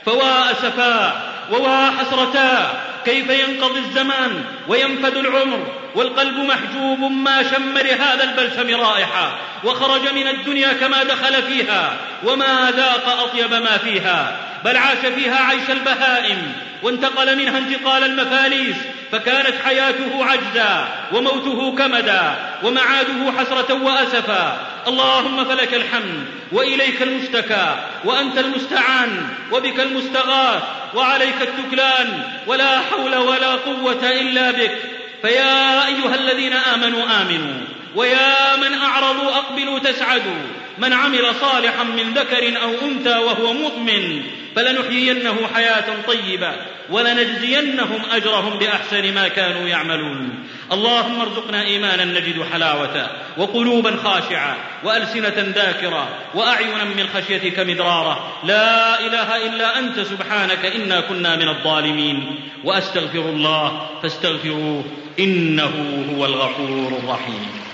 فوا 0.07 0.51
أسفا 0.51 1.23
ووا 1.51 1.91
حسرتا 1.91 2.81
كيف 3.07 3.31
ينقضي 3.31 3.79
الزمان 3.79 4.45
وينفد 4.69 5.17
العمر 5.17 5.73
والقلب 5.95 6.37
محجوب 6.37 6.99
ما 6.99 7.43
شم 7.43 7.79
لهذا 7.79 8.25
البلسم 8.25 8.81
رائحة 8.81 9.39
وخرج 9.65 10.13
من 10.15 10.29
الدنيا 10.29 10.73
كما 10.73 11.05
دخل 11.05 11.43
فيها 11.43 11.97
وما 12.25 12.73
ذاق 12.77 13.23
أطيب 13.23 13.51
ما 13.51 13.79
فيها 13.79 14.37
بل 14.65 14.77
عاش 14.77 14.99
فيها 14.99 15.45
عيش 15.45 15.71
البهائم 15.71 16.53
وانتقل 16.83 17.37
منها 17.37 17.59
انتقال 17.59 18.05
المفاليس 18.05 18.77
فكانت 19.13 19.55
حياته 19.65 20.25
عجزا 20.25 20.89
وموته 21.13 21.77
كمدا 21.77 22.35
ومعاده 22.63 23.33
حسرة 23.39 23.75
وأسفا. 23.83 24.59
اللهم 24.89 25.45
فلك 25.45 25.75
الحمد 25.75 26.25
وإليك 26.53 27.03
المشتكى 27.03 27.77
وأنت 28.05 28.39
المستعان 28.39 29.29
وبك 29.53 29.81
المستغاث 29.81 30.63
وعليك 30.95 31.43
التكلان. 31.43 32.23
ولا 32.47 32.81
حول 32.81 33.17
ولا 33.17 33.53
قوة 33.55 34.11
إلا 34.11 34.51
بك. 34.51 34.79
فيا 35.23 35.87
أيها 35.87 36.15
الذين 36.15 36.53
آمنوا 36.53 37.03
آمنوا. 37.23 37.76
ويا 37.95 38.57
من 38.57 38.75
أعرضوا 38.75 39.31
أقبلوا 39.31 39.79
تسعدوا. 39.79 40.43
من 40.79 40.93
عمل 40.93 41.35
صالحا 41.41 41.83
من 41.83 42.15
ذكر 42.15 42.63
أو 42.63 42.71
أنثى 42.89 43.19
وهو 43.19 43.53
مؤمن 43.53 44.23
فلنحيينه 44.57 45.37
حياة 45.55 45.85
طيبة 46.07 46.53
ولنجزينهم 46.91 48.03
أجرهم 48.13 48.59
بأحسن 48.59 49.15
ما 49.15 49.29
كانوا 49.29 49.69
يعملون. 49.69 50.47
اللهم 50.73 51.21
ارزقنا 51.21 51.63
إيمانا 51.63 52.05
نجد 52.05 52.43
حلاوته 52.53 53.07
وقلوبا 53.37 53.97
خاشعة 54.05 54.57
وألسنة 54.85 55.53
ذاكرة 55.55 56.09
وأعينا 56.35 56.85
من 56.85 57.07
خشيتك 57.15 57.59
مدرارة. 57.59 58.41
لا 58.45 59.01
إله 59.01 59.47
إلا 59.47 59.79
أنت 59.79 60.01
سبحانك 60.01 60.65
إنا 60.65 61.01
كنا 61.01 61.37
من 61.37 61.49
الظالمين. 61.49 62.41
وأستغفر 62.65 63.19
الله 63.19 63.89
فاستغفروه 64.03 64.85
إنه 65.19 66.05
هو 66.17 66.25
الغفور 66.25 67.01
الرحيم. 67.03 67.66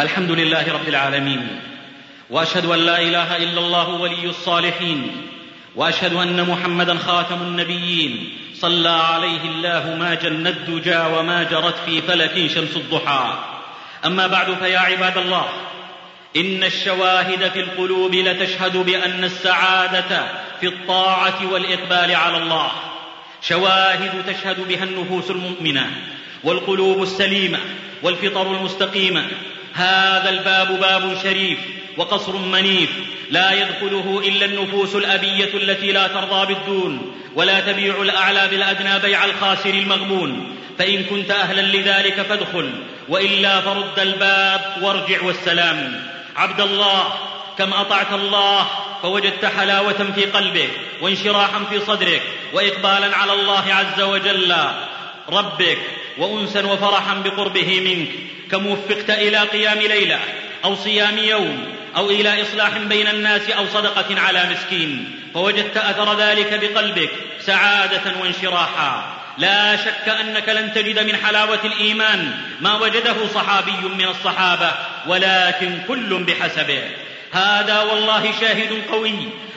الحمد 0.00 0.30
لله 0.30 0.72
رب 0.72 0.88
العالمين 0.88 1.60
وأشهد 2.30 2.66
أن 2.66 2.78
لا 2.78 3.02
إله 3.02 3.36
إلا 3.36 3.60
الله 3.60 3.88
ولي 3.88 4.24
الصالحين 4.26 5.10
وأشهد 5.76 6.14
أن 6.14 6.50
محمدا 6.50 6.98
خاتم 6.98 7.42
النبيين 7.42 8.38
صلى 8.54 8.88
عليه 8.88 9.42
الله 9.44 9.96
ما 9.98 10.14
جن 10.14 10.46
الدجى 10.46 10.98
وما 10.98 11.42
جرت 11.42 11.74
في 11.86 12.02
فلك 12.02 12.46
شمس 12.46 12.76
الضحى. 12.76 13.38
أما 14.06 14.26
بعد 14.26 14.54
فيا 14.54 14.78
عباد 14.78 15.18
الله 15.18 15.48
إن 16.36 16.64
الشواهد 16.64 17.48
في 17.48 17.60
القلوب 17.60 18.14
لتشهد 18.14 18.76
بأن 18.76 19.24
السعادة 19.24 20.22
في 20.60 20.66
الطاعة 20.66 21.52
والإقبال 21.52 22.14
على 22.14 22.36
الله. 22.36 22.70
شواهد 23.42 24.24
تشهد 24.26 24.68
بها 24.68 24.84
النفوس 24.84 25.30
المؤمنة 25.30 25.90
والقلوب 26.44 27.02
السليمة 27.02 27.58
والفطر 28.02 28.56
المستقيمة 28.56 29.24
هذا 29.78 30.30
الباب 30.30 30.80
باب 30.80 31.18
شريف 31.22 31.58
وقصر 31.96 32.36
منيف 32.36 32.90
لا 33.30 33.52
يدخله 33.52 34.22
إلا 34.24 34.44
النفوس 34.44 34.94
الأبية 34.94 35.54
التي 35.54 35.92
لا 35.92 36.06
ترضى 36.06 36.54
بالدون 36.54 37.20
ولا 37.34 37.60
تبيع 37.60 38.02
الأعلى 38.02 38.48
بالأدنى 38.48 38.98
بيع 38.98 39.24
الخاسر 39.24 39.70
المغبون. 39.70 40.56
فإن 40.78 41.04
كنت 41.04 41.30
أهلا 41.30 41.60
لذلك 41.60 42.22
فادخل 42.22 42.70
وإلا 43.08 43.60
فرد 43.60 43.98
الباب 43.98 44.60
وارجع 44.82 45.22
والسلام. 45.22 46.04
عبد 46.36 46.60
الله 46.60 47.12
كم 47.58 47.72
أطعت 47.72 48.12
الله 48.12 48.66
فوجدت 49.02 49.44
حلاوة 49.44 50.12
في 50.14 50.24
قلبك 50.24 50.70
وانشراحا 51.00 51.64
في 51.70 51.80
صدرك 51.80 52.22
وإقبالا 52.52 53.16
على 53.16 53.32
الله 53.32 53.74
عز 53.74 54.02
وجل. 54.02 54.54
ربك 55.28 55.78
وأنسا 56.18 56.66
وفرحا 56.66 57.14
بقربه 57.14 57.80
منك 57.80 58.08
كم 58.50 58.66
وفقت 58.66 59.10
إلى 59.10 59.38
قيام 59.38 59.78
ليلة 59.78 60.18
أو 60.64 60.76
صيام 60.76 61.18
يوم 61.18 61.78
أو 61.96 62.10
إلى 62.10 62.42
إصلاح 62.42 62.78
بين 62.78 63.08
الناس 63.08 63.50
أو 63.50 63.66
صدقة 63.66 64.20
على 64.20 64.44
مسكين. 64.50 65.14
فوجدت 65.34 65.76
أثر 65.76 66.20
ذلك 66.20 66.60
بقلبك 66.60 67.10
سعادة 67.40 68.20
وانشراحا. 68.20 69.18
لا 69.38 69.76
شك 69.76 70.08
أنك 70.08 70.48
لن 70.48 70.74
تجد 70.74 70.98
من 70.98 71.16
حلاوة 71.16 71.60
الإيمان 71.64 72.32
ما 72.60 72.80
وجده 72.80 73.26
صحابي 73.34 73.88
من 73.98 74.08
الصحابة 74.08 74.72
ولكن 75.06 75.78
كل 75.88 76.24
بحسبه. 76.24 76.82
هذا 77.32 77.82
والله 77.82 78.32
شاهد 78.40 78.82
قوي 78.90 79.14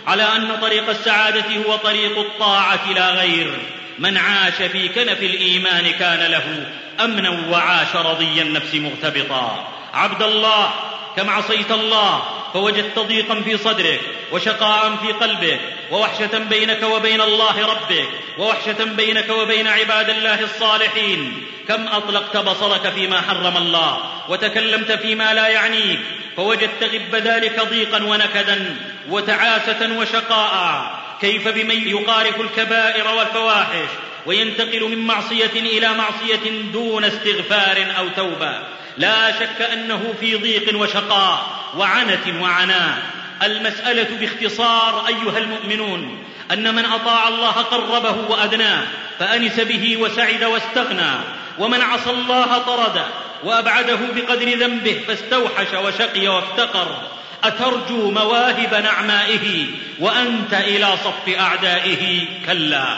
على 0.08 0.24
أن 0.24 0.58
طريق 0.62 0.90
السعادة 0.90 1.46
هو 1.68 1.76
طريق 1.76 2.18
الطاعة 2.18 2.94
لا 2.94 3.10
غير. 3.10 3.60
من 4.02 4.18
عاش 4.18 4.54
في 4.54 4.88
كنف 4.88 5.24
الإيمان 5.24 5.92
كان 5.92 6.32
له 6.32 6.66
أمنا 7.04 7.50
وعاش 7.50 7.96
رضي 7.96 8.42
النفس 8.42 8.76
مغتبطا. 8.76 9.68
عبد 9.94 10.22
الله 10.22 10.74
كم 11.16 11.30
عصيت 11.30 11.72
الله 11.72 12.24
فوجدت 12.54 13.00
ضيقا 13.00 13.42
في 13.42 13.58
صدرك 13.58 14.02
وشقاء 14.32 14.96
في 14.96 15.12
قلبك 15.12 15.60
ووحشة 15.92 16.38
بينك 16.38 16.84
وبين 16.84 17.22
الله 17.22 17.68
ربك 17.68 18.10
ووحشة 18.38 18.84
بينك 18.84 19.30
وبين 19.30 19.68
عباد 19.68 20.10
الله 20.10 20.44
الصالحين. 20.44 21.44
كم 21.68 21.88
أطلقت 21.88 22.38
بصرك 22.38 22.90
فيما 22.90 23.22
حرم 23.22 23.58
الله 23.58 23.98
وتكلمت 24.30 24.92
فيما 24.92 25.34
لا 25.34 25.48
يعنيك 25.48 26.00
فوجدت 26.38 26.84
غب 26.84 27.16
ذلك 27.16 27.68
ضيقا 27.70 28.04
ونكدا 28.04 28.78
وتعاسة 29.10 29.98
وشقاء. 30.00 30.92
كيف 31.22 31.48
بمن 31.48 31.88
يقارف 31.88 32.42
الكبائر 32.42 33.08
والفواحش 33.08 33.90
وينتقل 34.26 34.84
من 34.90 35.08
معصية 35.08 35.52
إلى 35.56 35.94
معصية 35.94 36.72
دون 36.74 37.04
استغفار 37.04 37.86
أو 37.98 38.08
توبة. 38.08 38.60
لا 38.98 39.32
شك 39.32 39.62
أنه 39.62 40.14
في 40.20 40.36
ضيق 40.36 40.82
وشقاء 40.82 41.48
وعنة 41.78 42.44
وعناء. 42.44 43.02
المسألة 43.44 44.18
باختصار 44.20 45.08
أيها 45.08 45.38
المؤمنون 45.38 46.24
أن 46.52 46.76
من 46.76 46.86
أطاع 46.86 47.28
الله 47.28 47.52
قربه 47.52 48.32
وادناه 48.32 48.84
فأنس 49.20 49.60
به 49.60 49.98
وسعد 49.98 50.44
واستغنى. 50.44 51.12
ومن 51.60 51.82
عصى 51.82 52.10
الله 52.10 52.58
طرده 52.58 53.06
وأبعده 53.44 54.00
بقدر 54.16 54.58
ذنبه 54.58 55.02
فاستوحش 55.08 55.74
وشقي 55.74 56.28
وافتقر. 56.28 57.02
أترجو 57.44 58.12
مواهب 58.12 58.74
نعمائه 58.84 59.66
وأنت 60.00 60.54
إلى 60.54 60.88
صف 61.04 61.40
أعدائه. 61.40 62.26
كلا. 62.46 62.96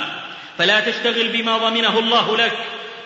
فلا 0.58 0.80
تشتغل 0.80 1.28
بما 1.28 1.58
ضمنه 1.58 2.00
الله 2.00 2.38
لك 2.38 2.58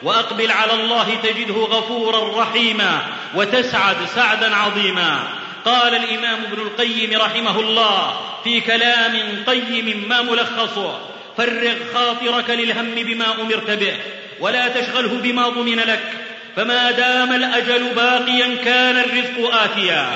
وأقبل 0.03 0.51
على 0.51 0.73
الله 0.73 1.17
تجده 1.23 1.53
غفورا 1.53 2.41
رحيما 2.41 3.01
وتسعد 3.35 3.97
سعدا 4.15 4.55
عظيما. 4.55 5.19
قال 5.65 5.95
الإمام 5.95 6.43
ابن 6.51 6.61
القيم 6.61 7.21
رحمه 7.21 7.59
الله 7.59 8.19
في 8.43 8.61
كلام 8.61 9.43
قيم 9.47 10.05
ما 10.09 10.21
ملخصه 10.21 10.99
فرغ 11.37 11.75
خاطرك 11.93 12.49
للهم 12.49 12.95
بما 12.95 13.41
أمرت 13.41 13.71
به 13.71 13.93
ولا 14.39 14.67
تشغله 14.67 15.19
بما 15.23 15.49
ضمن 15.49 15.79
لك 15.79 16.03
فما 16.55 16.91
دام 16.91 17.33
الأجل 17.33 17.93
باقيا 17.95 18.55
كان 18.65 18.97
الرزق 18.97 19.55
آتيا. 19.55 20.09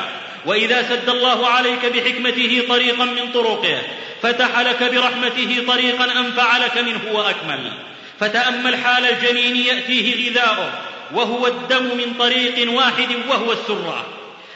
وإذا 0.46 0.84
سد 0.90 1.10
الله 1.10 1.48
عليك 1.48 1.86
بحكمته 1.86 2.64
طريقا 2.70 3.06
من 3.06 3.32
طرقه 3.34 3.82
فتح 4.22 4.60
لك 4.60 4.84
برحمته 4.84 5.64
طريقا 5.68 6.06
انفع 6.20 6.58
لك 6.58 6.78
منه 6.78 7.02
وأكمل. 7.12 7.72
فتأمل 8.20 8.76
حال 8.76 9.06
الجنين 9.06 9.56
يأتيه 9.56 10.30
غذاؤه 10.30 10.72
وهو 11.14 11.48
الدم 11.48 11.84
من 11.84 12.14
طريق 12.20 12.72
واحد 12.72 13.10
وهو 13.30 13.52
السرة. 13.52 14.06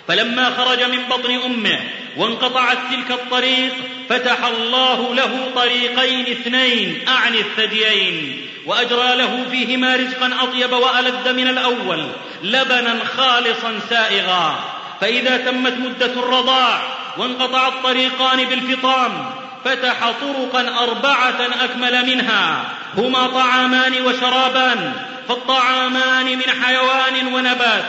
فلما 0.08 0.50
خرج 0.50 0.84
من 0.84 1.04
بطن 1.10 1.32
أمه 1.46 1.80
وانقطعت 2.18 2.78
تلك 2.92 3.12
الطريق 3.12 3.74
فتح 4.10 4.46
الله 4.46 5.16
له 5.16 5.52
طريقين 5.56 6.26
اثنين 6.28 7.08
اعني 7.08 7.40
الثديين. 7.40 8.48
وأجرى 8.66 9.16
له 9.16 9.46
فيهما 9.52 9.96
رزقا 9.96 10.32
أطيب 10.42 10.72
وألذ 10.72 11.34
من 11.34 11.48
الأول 11.48 12.08
لبنا 12.44 13.00
خالصا 13.18 13.80
سائغا. 13.90 14.75
فإذا 15.02 15.38
تمت 15.38 15.74
مدة 15.74 16.06
الرضاع 16.06 16.82
وانقطع 17.18 17.68
الطريقان 17.68 18.46
بالفطام 18.46 19.32
فتح 19.66 20.12
طرقا 20.22 20.84
أربعة 20.84 21.48
أكمل 21.64 22.06
منها 22.06 22.64
هما 22.98 23.28
طعامان 23.28 24.02
وشرابان 24.02 24.94
فالطعامان 25.30 26.26
من 26.26 26.64
حيوان 26.64 27.34
ونبات 27.34 27.86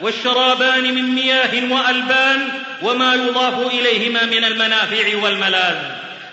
والشرابان 0.00 0.94
من 0.94 1.14
مياه 1.14 1.72
وألبان 1.72 2.48
وما 2.82 3.14
يضاف 3.14 3.72
إليهما 3.72 4.24
من 4.24 4.44
المنافع 4.44 5.16
والملاذ. 5.22 5.76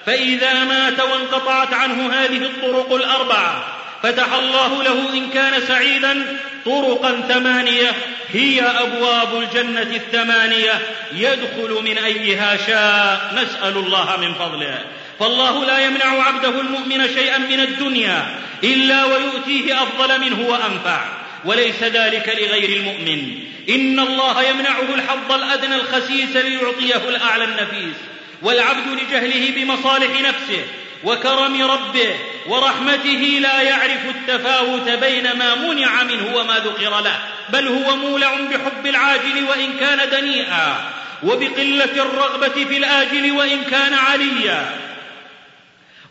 فإذا 0.05 0.63
مات 0.63 0.99
وانقطعت 0.99 1.73
عنه 1.73 2.13
هذه 2.13 2.37
الطرق 2.37 2.93
الأربعة 2.93 3.76
فتح 4.07 4.33
الله 4.33 4.83
له 4.83 5.13
إن 5.13 5.29
كان 5.29 5.61
سعيدا 5.67 6.37
طرقا 6.65 7.21
ثمانية 7.29 7.91
هي 8.33 8.61
أبواب 8.61 9.39
الجنة 9.39 9.81
الثمانية 9.81 10.81
يدخل 11.13 11.81
من 11.83 11.97
أيها 11.97 12.57
شاء. 12.67 13.33
نسأل 13.35 13.77
الله 13.77 14.17
من 14.17 14.33
فضله. 14.33 14.85
فالله 15.19 15.65
لا 15.65 15.85
يمنع 15.85 16.23
عبده 16.23 16.49
المؤمن 16.49 17.07
شيئا 17.07 17.37
من 17.37 17.59
الدنيا 17.59 18.39
إلا 18.63 19.05
ويؤتيه 19.05 19.83
أفضل 19.83 20.21
منه 20.21 20.49
وأنفع. 20.49 21.05
وليس 21.45 21.83
ذلك 21.83 22.37
لغير 22.41 22.77
المؤمن. 22.77 23.39
إن 23.69 23.99
الله 23.99 24.43
يمنعه 24.43 24.95
الحظ 24.95 25.31
الأدنى 25.31 25.75
الخسيس 25.75 26.35
ليعطيه 26.35 27.09
الأعلى 27.09 27.43
النفيس. 27.43 27.97
والعبد 28.41 28.87
لجهله 28.87 29.51
بمصالح 29.55 30.21
نفسه 30.21 30.65
وكرم 31.03 31.61
ربه 31.61 32.15
ورحمته 32.47 33.39
لا 33.41 33.61
يعرف 33.61 34.05
التفاوت 34.05 34.89
بين 34.89 35.37
ما 35.37 35.55
منع 35.55 36.03
منه 36.03 36.35
وما 36.35 36.59
ذكر 36.59 37.01
له 37.01 37.19
بل 37.49 37.67
هو 37.67 37.95
مولع 37.95 38.35
بحب 38.35 38.85
العاجل 38.85 39.43
وإن 39.49 39.73
كان 39.79 40.09
دنيئا 40.09 40.75
وبقلة 41.23 42.03
الرغبة 42.03 42.65
في 42.65 42.77
الآجل 42.77 43.31
وإن 43.31 43.63
كان 43.63 43.93
عليا. 43.93 44.69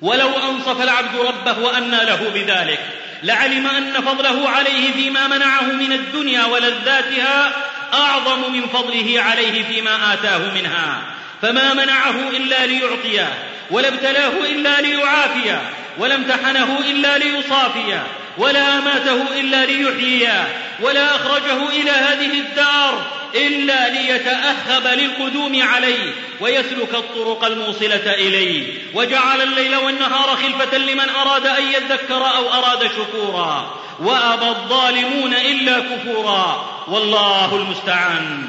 ولو 0.03 0.28
أنصف 0.51 0.82
العبد 0.82 1.16
ربه 1.16 1.59
وأنى 1.59 2.05
له 2.05 2.30
بذلك 2.34 2.80
لعلم 3.22 3.66
أن 3.66 3.93
فضله 3.93 4.49
عليه 4.49 4.93
فيما 4.93 5.26
منعه 5.26 5.62
من 5.62 5.93
الدنيا 5.93 6.45
ولذاتها 6.45 7.53
أعظم 7.95 8.53
من 8.53 8.66
فضله 8.66 9.22
عليه 9.22 9.64
فيما 9.64 10.14
آتاه 10.14 10.55
منها. 10.55 11.03
فما 11.43 11.74
منعه 11.74 12.28
إلا 12.30 12.66
ليعطيه 12.66 13.28
ولا 13.70 13.89
ابتلاه 13.89 14.32
إلا 14.51 14.80
ليعافيه 14.80 15.62
ولا 15.99 16.14
امتحنه 16.14 16.78
إلا 16.91 17.18
ليصافيه 17.18 18.07
ولا 18.39 18.78
أماته 18.78 19.22
إلا 19.41 19.66
ليحييه 19.66 20.49
ولا 20.80 21.16
أخرجه 21.16 21.68
إلى 21.68 21.91
هذه 21.91 22.41
الدار 22.41 23.07
إلا 23.34 23.89
ليتأهب 23.89 24.87
للقدوم 24.87 25.62
عليه 25.62 26.14
ويسلك 26.41 26.95
الطرق 26.95 27.45
الموصلة 27.45 28.14
إليه 28.14 28.72
وجعل 28.95 29.43
الليل 29.43 29.76
والنهار 29.76 30.37
خلفة 30.37 30.78
لمن 30.78 31.09
أراد 31.09 31.47
أن 31.47 31.62
يذكر 31.72 32.26
أو 32.37 32.53
أراد 32.53 32.91
شكورا 32.93 33.80
وأبى 34.01 34.49
الظالمون 34.49 35.34
إلا 35.34 35.80
كفورا 35.80 36.70
والله 36.89 37.57
المستعان. 37.57 38.49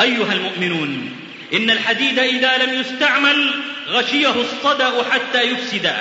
أيها 0.00 0.32
المؤمنون 0.32 1.16
إن 1.54 1.70
الحديد 1.70 2.18
إذا 2.18 2.58
لم 2.58 2.80
يستعمل 2.80 3.54
غشيه 3.88 4.34
الصدأ 4.40 4.92
حتى 5.10 5.42
يفسده 5.42 5.96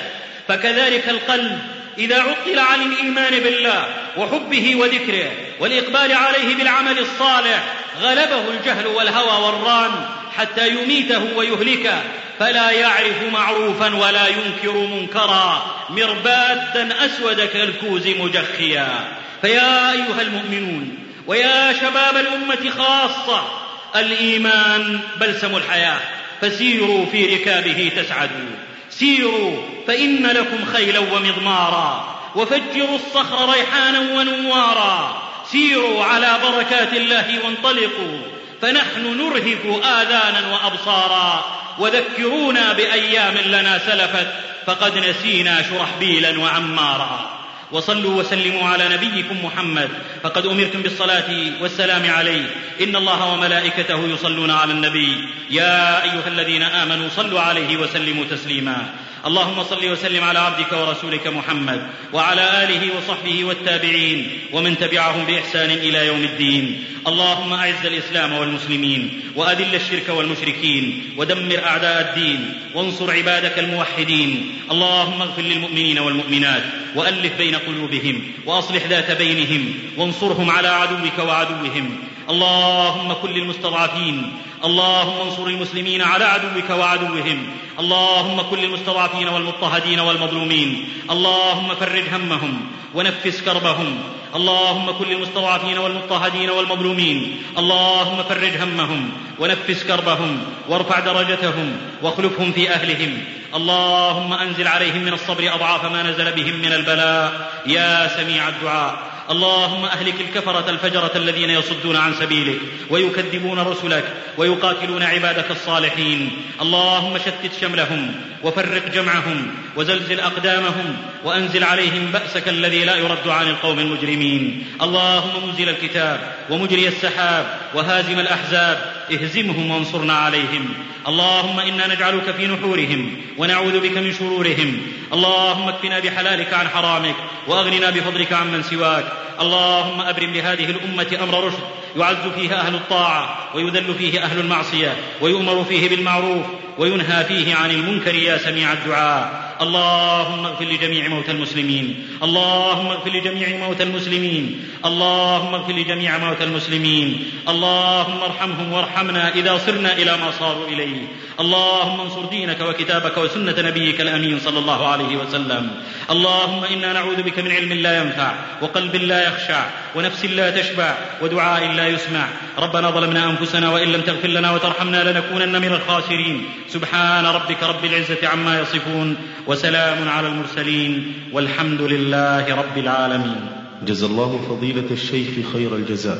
فكذلك 0.47 1.09
القلب 1.09 1.59
إذا 1.97 2.21
عطل 2.21 2.59
عن 2.59 2.81
الإيمان 2.81 3.39
بالله 3.39 3.85
وحبه 4.17 4.75
وذكره 4.75 5.31
والإقبال 5.59 6.11
عليه 6.11 6.55
بالعمل 6.55 6.99
الصالح 6.99 7.63
غلبه 8.01 8.43
الجهل 8.59 8.87
والهوى 8.87 9.45
والران 9.45 9.91
حتى 10.37 10.69
يميته 10.69 11.37
ويهلكه. 11.37 12.01
فلا 12.39 12.71
يعرف 12.71 13.23
معروفا 13.33 13.95
ولا 13.95 14.27
ينكر 14.27 14.77
منكرا. 14.77 15.75
مربادا 15.89 17.05
أسود 17.05 17.41
كالكوز 17.41 18.07
مجخيا. 18.07 19.07
فيا 19.41 19.91
أيها 19.91 20.21
المؤمنون 20.21 20.97
ويا 21.27 21.73
شباب 21.73 22.17
الأمة 22.17 22.69
خاصة 22.77 23.60
الإيمان 23.95 24.99
بلسم 25.19 25.55
الحياة 25.57 25.99
فسيروا 26.41 27.05
في 27.05 27.35
ركابه 27.35 27.91
تسعدوا. 27.95 28.55
سيروا 28.89 29.57
فإن 29.87 30.27
لكم 30.27 30.65
خيلا 30.73 30.99
ومضمارا 30.99 32.17
وفجروا 32.35 32.95
الصخر 32.95 33.53
ريحانا 33.53 33.99
ونوارا. 33.99 35.21
سيروا 35.51 36.03
على 36.03 36.39
بركات 36.43 36.93
الله 36.93 37.39
وانطلقوا 37.45 38.21
فنحن 38.61 39.17
نرهف 39.17 39.85
آذانا 39.85 40.53
وأبصارا. 40.53 41.61
وذكرونا 41.79 42.73
بأيام 42.73 43.37
لنا 43.45 43.77
سلفت 43.77 44.27
فقد 44.65 44.97
نسينا 44.97 45.63
شرحبيلا 45.69 46.39
وعمارا. 46.39 47.40
وصلوا 47.71 48.19
وسلموا 48.19 48.69
على 48.69 48.89
نبيكم 48.89 49.45
محمد. 49.45 49.89
فقد 50.23 50.45
أمرتم 50.45 50.81
بالصلاة 50.81 51.61
والسلام 51.61 52.11
عليه. 52.11 52.45
إن 52.81 52.95
الله 52.95 53.33
وملائكته 53.33 54.07
يصلون 54.07 54.51
على 54.51 54.71
النبي. 54.71 55.27
يا 55.49 56.03
أيها 56.03 56.27
الذين 56.27 56.63
آمنوا 56.63 57.09
صلوا 57.09 57.41
عليه 57.41 57.77
وسلموا 57.77 58.25
تسليما. 58.29 58.93
اللهم 59.25 59.63
صل 59.63 59.91
وسلم 59.91 60.23
على 60.23 60.39
عبدك 60.39 60.71
ورسولك 60.71 61.27
محمد 61.27 61.87
وعلى 62.13 62.63
آله 62.63 62.97
وصحبه 62.97 63.43
والتابعين 63.43 64.39
ومن 64.53 64.77
تبعهم 64.77 65.25
بإحسان 65.25 65.71
إلى 65.71 66.07
يوم 66.07 66.23
الدين. 66.23 66.83
اللهم 67.07 67.53
أعز 67.53 67.85
الإسلام 67.85 68.33
والمسلمين 68.33 69.21
وأذل 69.35 69.75
الشرك 69.75 70.09
والمشركين 70.09 71.13
ودمر 71.17 71.63
أعداء 71.65 72.09
الدين 72.09 72.53
وانصر 72.75 73.11
عبادك 73.11 73.59
الموحدين. 73.59 74.59
اللهم 74.71 75.21
اغفر 75.21 75.41
للمؤمنين 75.41 75.99
والمؤمنات 75.99 76.63
وألف 76.95 77.37
بين 77.37 77.55
قلوبهم 77.55 78.21
وأصلح 78.45 78.85
ذات 78.85 79.11
بينهم 79.11 79.73
وانصرهم 79.97 80.49
على 80.49 80.67
عدوك 80.67 81.19
وعدوهم. 81.19 81.97
اللهم 82.31 83.13
كن 83.13 83.29
للمستضعفين. 83.29 84.37
اللهم 84.63 85.21
انصر 85.27 85.47
المسلمين 85.47 86.01
على 86.01 86.25
عدوك 86.25 86.69
وعدوهم. 86.69 87.47
اللهم 87.79 88.41
كن 88.41 88.57
للمستضعفين 88.57 89.29
والمضطهدين 89.29 89.99
والمظلومين. 89.99 90.89
اللهم 91.11 91.75
فرج 91.75 92.03
همهم 92.13 92.71
ونفس 92.93 93.41
كربهم. 93.41 93.99
اللهم 94.35 94.91
كن 94.91 95.05
للمستضعفين 95.05 95.77
والمضطهدين 95.77 96.49
والمظلومين. 96.49 97.43
اللهم 97.57 98.23
فرج 98.29 98.57
همهم 98.61 99.09
ونفس 99.39 99.83
كربهم. 99.83 100.43
وارفع 100.69 100.99
درجتهم 100.99 101.77
واخلفهم 102.01 102.51
في 102.51 102.69
أهلهم. 102.69 103.23
اللهم 103.55 104.33
أنزل 104.33 104.67
عليهم 104.67 105.03
من 105.03 105.13
الصبر 105.13 105.55
أضعاف 105.55 105.85
ما 105.85 106.03
نزل 106.03 106.31
بهم 106.31 106.53
من 106.53 106.73
البلاء. 106.73 107.51
يا 107.65 108.07
سميع 108.07 108.47
الدعاء. 108.47 109.10
اللهم 109.31 109.85
أهلك 109.85 110.21
الكفرة 110.21 110.69
الفجرة 110.69 111.11
الذين 111.15 111.49
يصدون 111.49 111.95
عن 111.95 112.13
سبيلك 112.13 112.59
ويكذبون 112.89 113.59
رسلك 113.59 114.03
ويقاتلون 114.37 115.03
عبادك 115.03 115.51
الصالحين. 115.51 116.29
اللهم 116.61 117.17
شتت 117.17 117.51
شملهم 117.61 118.15
وفرق 118.43 118.87
جمعهم 118.87 119.47
وزلزل 119.75 120.19
أقدامهم 120.19 120.97
وأنزل 121.23 121.63
عليهم 121.63 122.11
بأسك 122.11 122.47
الذي 122.47 122.85
لا 122.85 122.95
يرد 122.95 123.27
عن 123.27 123.47
القوم 123.47 123.79
المجرمين. 123.79 124.65
اللهم 124.81 125.47
منزل 125.47 125.69
الكتاب 125.69 126.19
ومجري 126.49 126.87
السحاب 126.87 127.45
وهازم 127.73 128.19
الأحزاب 128.19 129.00
اهزمهم 129.13 129.71
وانصرنا 129.71 130.13
عليهم. 130.13 130.73
اللهم 131.07 131.59
إنا 131.59 131.95
نجعلك 131.95 132.31
في 132.31 132.47
نحورهم 132.47 133.15
ونعوذ 133.37 133.79
بك 133.79 133.97
من 133.97 134.13
شرورهم. 134.13 134.81
اللهم 135.13 135.67
اكفنا 135.67 135.99
بحلالك 135.99 136.53
عن 136.53 136.67
حرامك 136.67 137.15
وأغننا 137.47 137.89
بفضلك 137.89 138.33
عمن 138.33 138.63
سواك. 138.63 139.05
اللهم 139.41 140.01
أبرم 140.01 140.33
لهذه 140.33 140.69
الأمة 140.69 141.17
أمر 141.23 141.43
رشد. 141.47 141.59
يعز 141.95 142.27
فيه 142.35 142.53
أهل 142.53 142.75
الطاعة 142.75 143.49
ويذل 143.55 143.95
فيه 143.95 144.23
أهل 144.23 144.39
المعصية 144.39 144.95
ويؤمر 145.21 145.63
فيه 145.63 145.89
بالمعروف 145.89 146.45
وينهى 146.77 147.25
فيه 147.25 147.55
عن 147.55 147.71
المنكر 147.71 148.15
يا 148.15 148.37
سميع 148.37 148.73
الدعاء. 148.73 149.40
اللهم 149.61 150.45
اغفر 150.45 150.65
لجميع 150.65 151.07
موتى 151.07 151.31
المسلمين. 151.31 152.07
اللهم 152.23 152.87
اغفر 152.87 153.09
لجميع 153.09 153.67
موتى 153.67 153.83
المسلمين. 153.83 154.65
اللهم 154.85 155.53
اغفر 155.53 155.73
لجميع 155.73 156.17
موتى 156.17 156.43
المسلمين. 156.43 157.31
اللهم 157.49 158.19
ارحمهم 158.21 158.73
وارحمنا 158.73 159.35
إذا 159.35 159.57
صرنا 159.57 159.97
إلى 159.97 160.17
ما 160.17 160.31
صاروا 160.31 160.67
إليه. 160.67 161.07
اللهم 161.41 162.01
انصر 162.01 162.25
دينك 162.25 162.61
وكتابك 162.61 163.17
وسنة 163.17 163.55
نبيك 163.57 164.01
الأمين 164.01 164.39
صلى 164.39 164.59
الله 164.59 164.87
عليه 164.87 165.17
وسلم. 165.17 165.69
اللهم 166.11 166.63
إنا 166.63 166.93
نعوذ 166.93 167.21
بك 167.23 167.39
من 167.39 167.51
علم 167.51 167.73
لا 167.73 168.03
ينفع 168.03 168.33
وقلب 168.61 168.95
لا 168.95 169.27
يخشع 169.27 169.65
ونفس 169.95 170.25
لا 170.25 170.61
تشبع 170.61 170.97
ودعاء 171.21 171.71
لا 171.71 171.87
يسمع. 171.87 172.27
ربنا 172.59 172.91
ظلمنا 172.91 173.29
أنفسنا 173.29 173.69
وإن 173.69 173.87
لم 173.87 174.01
تغفر 174.01 174.27
لنا 174.27 174.51
وترحمنا 174.51 175.11
لنكونن 175.11 175.61
من 175.61 175.67
الخاسرين. 175.67 176.49
سبحان 176.67 177.25
ربك 177.25 177.63
رب 177.63 177.85
العزة 177.85 178.27
عما 178.27 178.59
يصفون 178.59 179.17
وسلام 179.47 180.09
على 180.09 180.27
المرسلين 180.27 181.13
والحمد 181.33 181.81
لله 181.81 182.55
رب 182.55 182.77
العالمين. 182.77 183.41
جزى 183.85 184.05
الله 184.05 184.45
فضيلة 184.49 184.89
الشيخ 184.91 185.53
خير 185.53 185.75
الجزاء. 185.75 186.19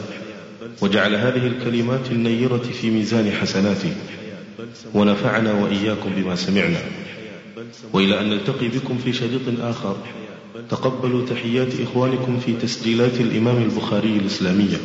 وجعل 0.81 1.15
هذه 1.15 1.47
الكلمات 1.47 2.11
النيرة 2.11 2.65
في 2.81 2.89
ميزان 2.89 3.31
حسناته. 3.41 3.95
ونفعنا 4.93 5.53
وإياكم 5.53 6.09
بما 6.15 6.35
سمعنا. 6.35 6.79
وإلى 7.93 8.19
أن 8.21 8.29
نلتقي 8.29 8.67
بكم 8.67 8.97
في 8.97 9.13
شريط 9.13 9.41
آخر. 9.59 9.97
تقبلوا 10.69 11.25
تحيات 11.25 11.67
إخوانكم 11.79 12.39
في 12.39 12.53
تسجيلات 12.53 13.21
الإمام 13.21 13.57
البخاري 13.57 14.17
الإسلامية. 14.17 14.77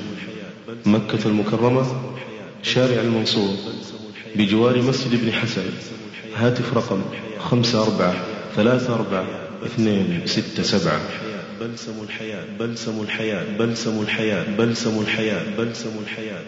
مكة 0.86 1.26
المكرمة 1.26 1.86
شارع 2.62 3.00
المنصور 3.00 3.54
بجوار 4.36 4.82
مسجد 4.82 5.14
ابن 5.14 5.32
حسن. 5.32 5.64
هاتف 6.36 6.74
رقم 6.74 7.02
خمسة 7.38 7.82
أربعة 7.82 8.14
ثلاثة 8.56 8.94
أربعة 8.94 9.26
اثنين 9.66 10.20
ستة 10.26 10.62
سبعة. 10.62 11.00
بلسم 11.60 12.02
الحياة 12.02 12.44
بلسم 12.58 13.02
الحياة 13.02 13.56
بلسم 13.58 14.02
الحياة 14.02 14.56
بلسم 14.56 15.00
الحياة 15.00 15.56
بلسم 15.56 15.90
الحياة. 16.02 16.42